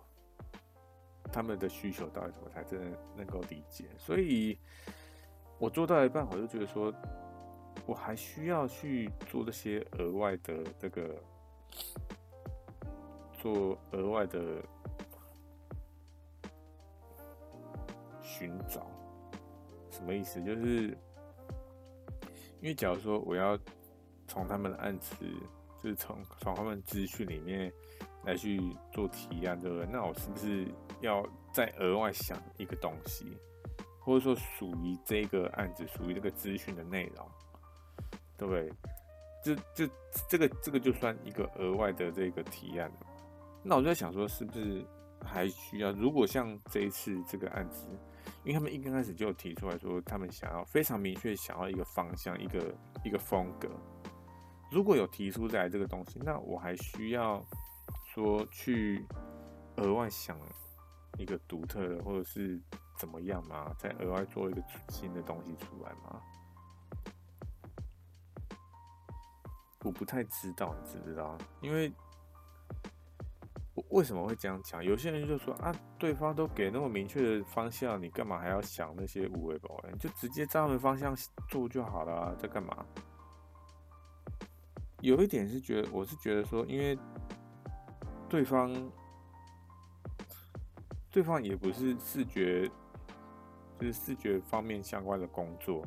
[1.32, 3.90] 他们的需求到底什么，才真的能够理解。
[3.98, 4.58] 所以
[5.60, 6.94] 我做到一半，我就觉得说，
[7.86, 11.22] 我还需要去做这些额外的这个，
[13.34, 14.64] 做额外的。
[18.38, 18.86] 寻找
[19.90, 20.40] 什么意思？
[20.44, 20.96] 就是
[22.62, 23.58] 因为假如说我要
[24.28, 25.16] 从他们的案子，
[25.82, 27.74] 就是从从他们资讯里面
[28.24, 28.62] 来去
[28.92, 29.88] 做提案，对不对？
[29.92, 30.68] 那我是不是
[31.02, 33.26] 要再额外想一个东西，
[34.00, 37.28] 或者说属于这个案子、属于这个资讯的内容，
[38.38, 38.72] 对不对？
[39.44, 39.92] 就就
[40.30, 42.92] 这个这个就算一个额外的这个提案。
[43.64, 44.86] 那我就在想说，是不是
[45.24, 45.92] 还需要？
[45.94, 47.88] 如果像这一次这个案子。
[48.44, 53.70] 因为他们一刚开始就提出来说，他们想要非常明确想要一个方向，一个一个风格。
[54.72, 57.44] 如果有提出来这个东西，那我还需要
[58.06, 59.06] 说去
[59.78, 60.38] 额外想
[61.18, 62.60] 一个独特的，或者是
[62.98, 63.74] 怎么样吗？
[63.78, 66.22] 再额外做一个新的东西出来吗？
[69.84, 71.38] 我不太知道，你知不知道？
[71.62, 71.92] 因为。
[73.90, 74.84] 为什么会这样讲？
[74.84, 81.16] 有些人就说啊，对方都给那么明确的方向，你干嘛还要想那些无谓保你就直接照他们方向
[81.48, 82.86] 做就好了啊，在干嘛？
[85.02, 86.98] 有一点是觉得，我是觉得说，因为
[88.28, 88.74] 对方，
[91.12, 92.68] 对方也不是视觉，
[93.80, 95.86] 就是视觉方面相关的工作，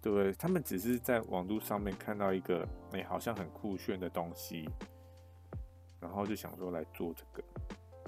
[0.00, 0.32] 对不对？
[0.32, 4.68] 他们只是在网络上面看到一个，哎，好像很酷炫的东西。
[6.02, 7.42] 然后就想说来做这个，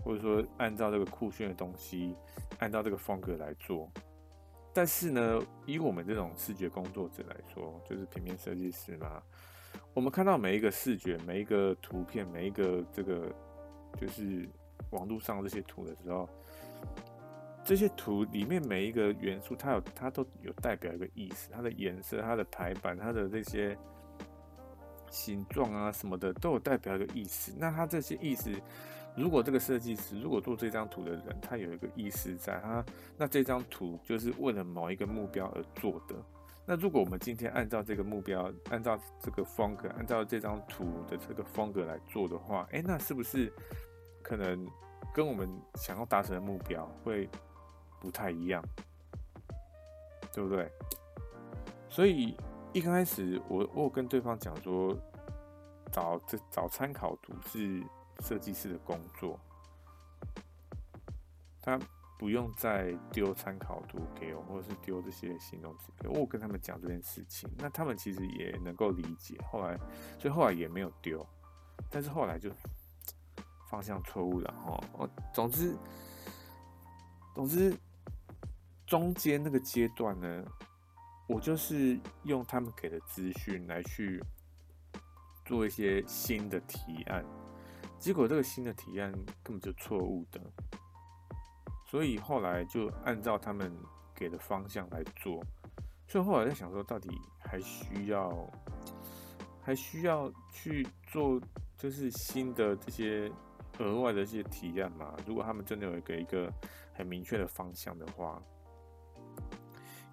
[0.03, 2.17] 或者说按照这个酷炫的东西，
[2.59, 3.89] 按照这个风格来做。
[4.73, 9.23] 但是呢，以我们这种视觉工作者来说，就是平面设计师嘛，
[9.95, 13.33] 我们看到每一个视觉、每一个图片、每一个这个
[13.97, 14.49] 就是
[14.91, 16.29] 网络上这些图的时候，
[17.65, 23.79] 这些图里面每一个元素，它有它都有代表一个意思，它的颜色、它的排版、它的这些。
[25.15, 27.55] 形状啊什么的都有代表一个意思。
[27.57, 28.51] 那他这些意思，
[29.17, 32.85] 如果这个设计师如果做这张图的人，他有一个意思在他，
[33.17, 36.17] 那这张图就是为了某一个目标而做的。
[36.67, 43.53] 那如果我们今天按照这个目标，按照这个风格，按照这张图的这个风格来做的话，诶，那是不是
[44.21, 44.67] 可能
[45.15, 47.29] 跟我们想要达成的目标会
[48.01, 48.61] 不太一样？
[50.33, 50.69] 对不对？
[51.89, 52.37] 所以。
[52.75, 54.93] 一开始我，我我跟对方讲说，
[55.93, 57.81] 找这找参考图是
[58.19, 59.39] 设计师的工作，
[61.63, 61.79] 他
[62.19, 66.23] 不用再丢参考图给我，或者是丢这些形容词给我。
[66.23, 69.39] 我跟他们讲这件事情，那他们其实也能够理解。
[69.49, 69.79] 后来，
[70.19, 71.25] 所以后来也没有丢，
[71.89, 72.51] 但是后来就
[73.71, 75.09] 方向错误了哈。
[75.33, 75.77] 总之，
[77.37, 77.73] 总之，
[78.85, 80.45] 中间那个阶段呢。
[81.27, 84.23] 我就是用他们给的资讯来去
[85.47, 87.25] 做一些新的提案，
[87.99, 89.11] 结果这个新的提案
[89.43, 90.39] 根本就错误的，
[91.87, 93.75] 所以后来就按照他们
[94.15, 95.43] 给的方向来做，
[96.07, 98.51] 所以后来在想说，到底还需要
[99.63, 101.41] 还需要去做，
[101.79, 103.33] 就是新的这些
[103.79, 105.17] 额外的一些提案嘛？
[105.27, 106.53] 如果他们真的有一个一个
[106.93, 108.43] 很明确的方向的话。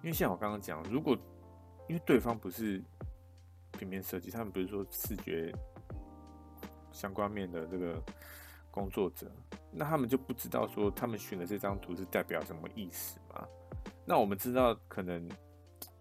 [0.02, 1.16] 因为像我刚刚讲，如果
[1.88, 2.82] 因为对方不是
[3.78, 5.54] 平面设计，他们不是说视觉
[6.92, 8.02] 相关面的这个
[8.70, 9.30] 工作者，
[9.70, 13.46] 那他们就不知道说他们选的这张图是代表什么意思嘛？
[14.04, 15.22] 那我们知道，可能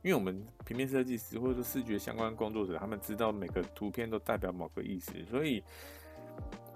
[0.01, 5.63] 因为我们平面设计师或者说视觉相关工作者，他们知道每个图片都代表某个意思，所以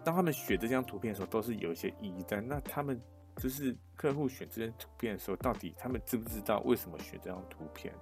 [0.03, 2.39] 当他们选这张图片的时候，都是有一些意义在。
[2.39, 3.01] 那他们
[3.38, 7.93] 就是客户选这张图片的时候，到底他们知不知道为什么选这张图片？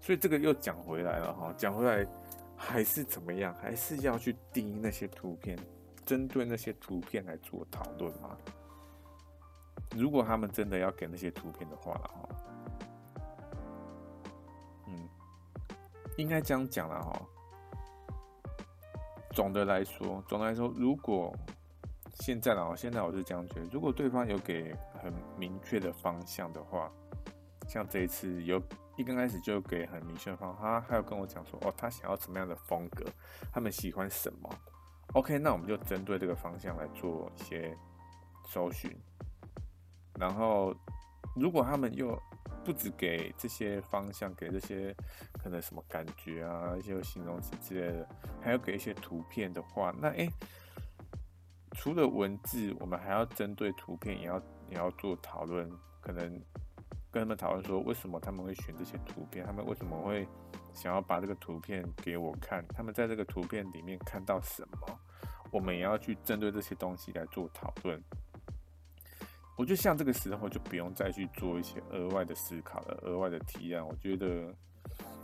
[0.00, 2.06] 所以这个又讲回来了哈，讲回来
[2.56, 3.52] 还是怎么样？
[3.56, 5.58] 还是要去定义那些图片，
[6.04, 8.36] 针对那些图片来做讨论吗？
[9.96, 12.28] 如果他们真的要给那些图片的话，哈，
[14.86, 15.08] 嗯，
[16.16, 17.22] 应该这样讲了哈。
[19.32, 21.34] 总的来说，总的来说，如果
[22.20, 26.90] 现在了，现在我是这样觉得，如果对方有给很明确的方向的话，
[27.68, 28.60] 像这一次有
[28.96, 33.04] 一刚开始就给很明确的方向，他还有跟我讲说，哦，他想要什么样的风格，
[33.52, 34.48] 他们喜欢什么
[35.12, 37.76] ，OK，那我们就针对这个方向来做一些
[38.48, 38.90] 搜寻。
[40.18, 40.74] 然后，
[41.34, 42.18] 如果他们又
[42.64, 44.96] 不止给这些方向，给这些
[45.42, 48.08] 可能什么感觉啊，一些形容词之类的，
[48.40, 50.30] 还要给一些图片的话，那诶，
[51.76, 55.70] 除了文字，我们还要针对图片也要也要做讨论，
[56.00, 56.28] 可能
[57.12, 60.26] 跟他们讨论说，为什么他们会选这些图片，他们为什么会
[60.72, 64.98] 想要把这个图片给我看，他们在这个图片里面看到什么，
[65.52, 68.02] 我们也要去针对这些东西来做讨论。
[69.54, 74.52] 我觉得像这个时候就不用再去做一些额外的思考了，额外的提案，我觉得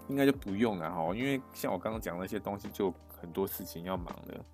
[0.09, 1.14] 应该就不用了哈。
[1.14, 4.44] 因为像我刚刚讲那些东西，就很多事情要忙的，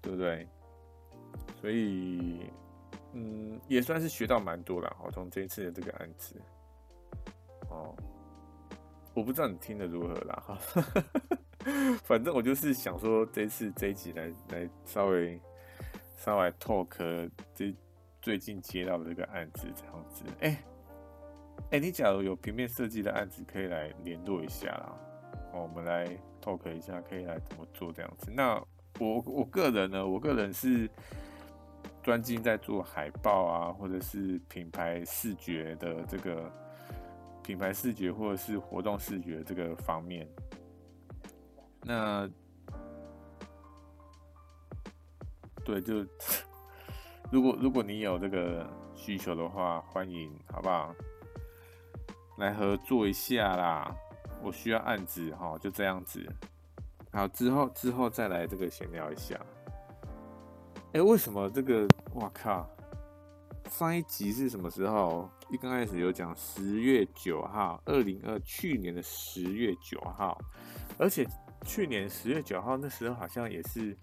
[0.00, 0.48] 对不对？
[1.62, 2.50] 所以，
[3.14, 5.08] 嗯，也算是学到蛮多了哈。
[5.10, 6.34] 从这一次的这个案子，
[7.70, 7.94] 哦，
[9.14, 10.58] 我不知道你听得如何啦哈。
[12.04, 15.40] 反正我就是想说，这次这一集来来稍微
[16.16, 17.74] 稍微 talk 这。
[18.20, 20.58] 最近接到的这个案子，这样子，哎、欸，
[21.72, 24.96] 哎、你假如有平面设计的案子，可以来联络一下啦。
[25.52, 26.06] 我们来
[26.40, 28.30] talk 一下，可以来怎么做这样子。
[28.30, 28.64] 那
[29.00, 30.88] 我我个人呢，我个人是
[32.02, 36.50] 专精在做海报啊，或者是品牌视觉的这个
[37.42, 40.28] 品牌视觉，或者是活动视觉这个方面。
[41.82, 42.28] 那
[45.64, 46.06] 对，就。
[47.32, 50.94] 如果如果你有这个需求的话，欢迎，好不好？
[52.36, 53.96] 来合作一下啦！
[54.42, 56.22] 我需要案子哈，就这样子。
[57.10, 59.40] 好，之后之后再来这个闲聊一下。
[60.92, 61.88] 哎、为什么这个？
[62.14, 62.68] 哇靠！
[63.70, 65.30] 上一集是什么时候？
[65.48, 70.38] 一刚开始有讲十月九号，二零二去年的十月九号，
[70.98, 71.26] 而且
[71.64, 73.96] 去年十月九号那时候好像也是。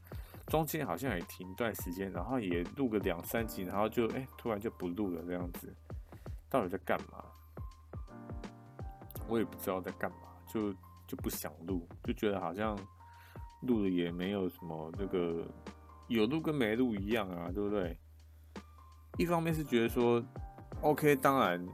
[0.48, 5.72] 中间好像也停一段时间，然后也录个两三集，然后就哎、突然就不录了这样子，
[6.50, 7.24] 到底在干嘛？
[9.28, 10.18] 我也不知道在干嘛，
[10.52, 10.74] 就
[11.06, 12.76] 就不想录，就觉得好像
[13.62, 15.46] 录了也没有什么那个
[16.10, 17.97] 有录跟没录一样啊，对不对？
[19.18, 20.24] 一方面是觉得说
[20.82, 21.66] ，OK，当然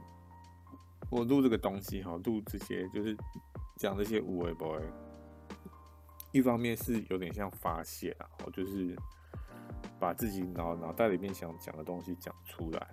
[1.10, 3.16] 我录这个东西哈，录这些就是
[3.76, 4.80] 讲这些无为 boy。
[6.32, 8.94] 一方面是有点像发泄啊，我就是
[9.98, 12.88] 把自己脑脑袋里面想讲的东西讲出来，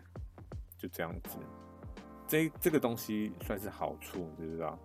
[0.78, 1.38] 就这样子。
[2.26, 4.80] 这这个东西算是好处，你知不知道？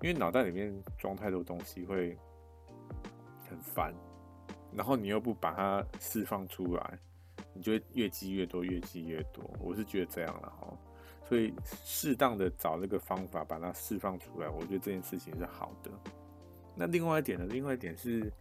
[0.00, 2.16] 因为脑袋里面装太多东西会
[3.50, 3.94] 很烦，
[4.74, 6.98] 然后你又不把它释放出来，
[7.52, 9.44] 你就会越积越多，越积越多。
[9.60, 10.72] 我是觉得这样了哈，
[11.28, 11.52] 所以
[11.84, 15.90] 适当的找那个方法把它释放出来，我觉得这件事情是好的。
[16.74, 17.46] 那另外一点呢？
[17.50, 18.32] 另外一点是，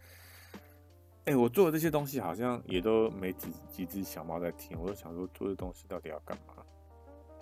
[1.26, 4.80] 哎、我做的这些东西好像也都没几几只小猫在听。
[4.80, 6.64] 我就想说，做这东西到底要干嘛？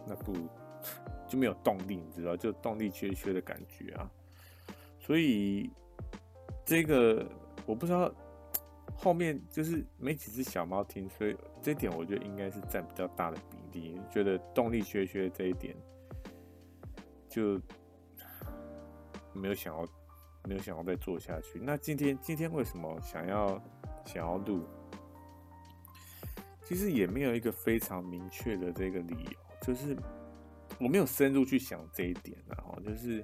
[0.07, 0.33] 那不
[1.27, 4.09] 就没有动力，你知道，就动力缺缺的感觉啊。
[4.99, 5.69] 所以
[6.65, 7.25] 这个
[7.65, 8.11] 我不知道
[8.97, 14.01] 后面就是没几只小猫听，所以这点我觉得应该是占比较大的比例。
[14.11, 15.73] 觉得动力缺缺这一点，
[17.29, 17.61] 就
[19.33, 19.87] 没有想要。
[20.47, 21.59] 没有想要再做下去。
[21.59, 23.61] 那今天今天为什么想要
[24.05, 24.65] 想要录？
[26.63, 29.93] 其实也没有一个非常明确的这个理由，就是
[30.79, 32.37] 我没有深入去想这一点。
[32.47, 33.21] 然后就是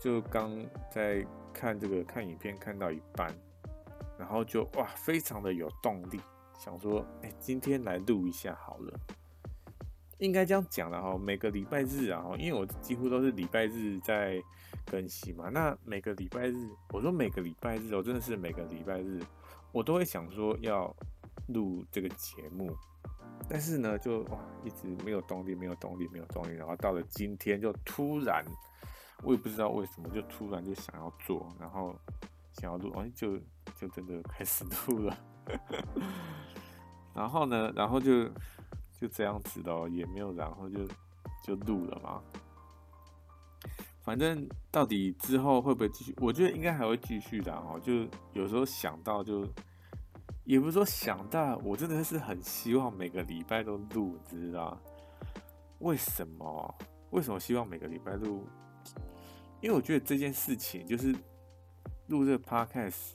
[0.00, 0.56] 就刚
[0.88, 3.34] 在看这个看影片看到一半，
[4.22, 6.20] 然后就哇非常的有动力，
[6.56, 9.00] 想说哎今天来录一下好了。
[10.18, 14.40] 应该这样讲的哈，每个礼拜日啊，因为我几乎都是礼拜日在
[14.86, 15.48] 更新嘛。
[15.48, 16.54] 那每个礼拜日，
[16.92, 19.20] 我说每个礼拜日，我真的是每个礼拜日，
[19.72, 20.94] 我都会想说要
[21.48, 22.70] 录这个节目。
[23.48, 26.54] 但是呢，就哇，一直没有动力，没有动力，没有动力。
[26.54, 28.44] 然后到了今天，就突然，
[29.24, 31.92] 我也不知道为什么，就突然就想要做，然后
[32.52, 33.36] 想要录，哎，就
[33.82, 35.18] 就真的开始录了。
[37.12, 38.28] 然后呢，然后就
[39.00, 40.86] 就这样子咯，也没有然后就
[41.42, 42.22] 就录了嘛。
[44.02, 46.14] 反正到底之后会不会继续？
[46.18, 47.80] 我觉得应该还会继续的哦。
[47.82, 49.44] 就有时候想到就。
[50.44, 54.76] 也不是说想到，我真的是很希望每个礼拜都录，你知道
[55.78, 56.74] 为什么？
[57.10, 58.44] 为什么希望每个礼拜录？
[59.60, 61.14] 因为我觉得这件事情就是
[62.08, 63.12] 录这个 podcast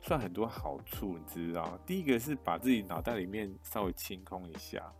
[0.00, 1.78] 算很多好处，你知道？
[1.86, 4.92] 第一个是把自己脑袋里面稍微清空一下，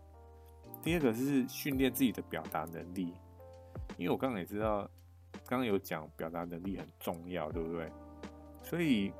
[0.81, 3.13] 第二个是训练自己的表达能力。
[3.97, 4.89] 因为我刚刚也知道，
[5.45, 7.91] 刚刚有讲表达能力很重要，对不对？
[8.61, 9.11] 所以。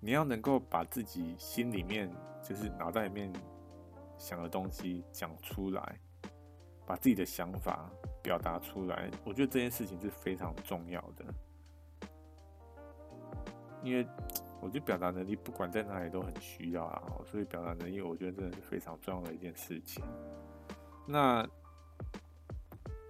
[0.00, 3.32] 你要能够把自己心里面，就是脑袋里面
[4.18, 5.98] 想的东西讲出来，
[6.84, 7.90] 把自己的想法
[8.22, 11.24] 表达出来，我觉得这件事情是非常重要的。
[13.84, 14.06] 因为
[14.60, 20.02] 我觉得表达能力不管在哪里都很需要啊，所以表达能力我觉得真的是非常重要的一件事情。
[21.06, 21.46] 那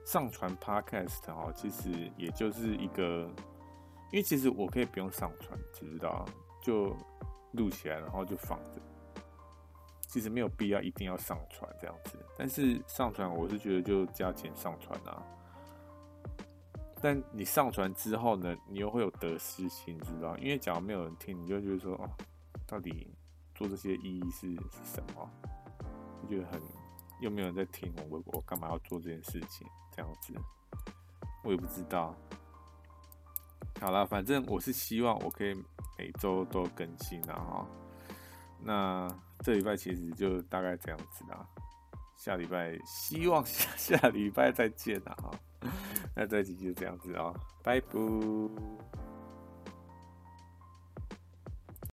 [0.05, 3.31] 上传 Podcast 哦，其实也就是一个，
[4.11, 6.27] 因为其实我可以不用上传，知不知道？
[6.61, 6.97] 就
[7.53, 8.81] 录起来，然后就放着。
[10.09, 15.23] 其实没有必要一定要上传这样子，但是上传我是觉得就加钱上传啊。
[17.05, 20.35] 但你上传之后呢，你又会有得失心，知道？
[20.39, 22.09] 因为假如没有人听，你就觉得说，哦，
[22.67, 23.07] 到底
[23.55, 25.31] 做这些意义是什么？
[26.23, 26.59] 就觉得很
[27.21, 29.69] 又没有人在听我，我我干嘛要做这件事情？
[29.95, 30.33] 这样子，
[31.43, 32.17] 我也不知道。
[33.79, 35.55] 好了，反正我是希望我可以。
[35.97, 37.65] 每周都更新了哈，
[38.61, 39.07] 那
[39.45, 41.47] 这礼拜其实就大概这样子啦。
[42.25, 45.31] 下礼拜希望下 下礼拜再见了哈，
[46.17, 47.87] 那这集就这样子啊，拜拜。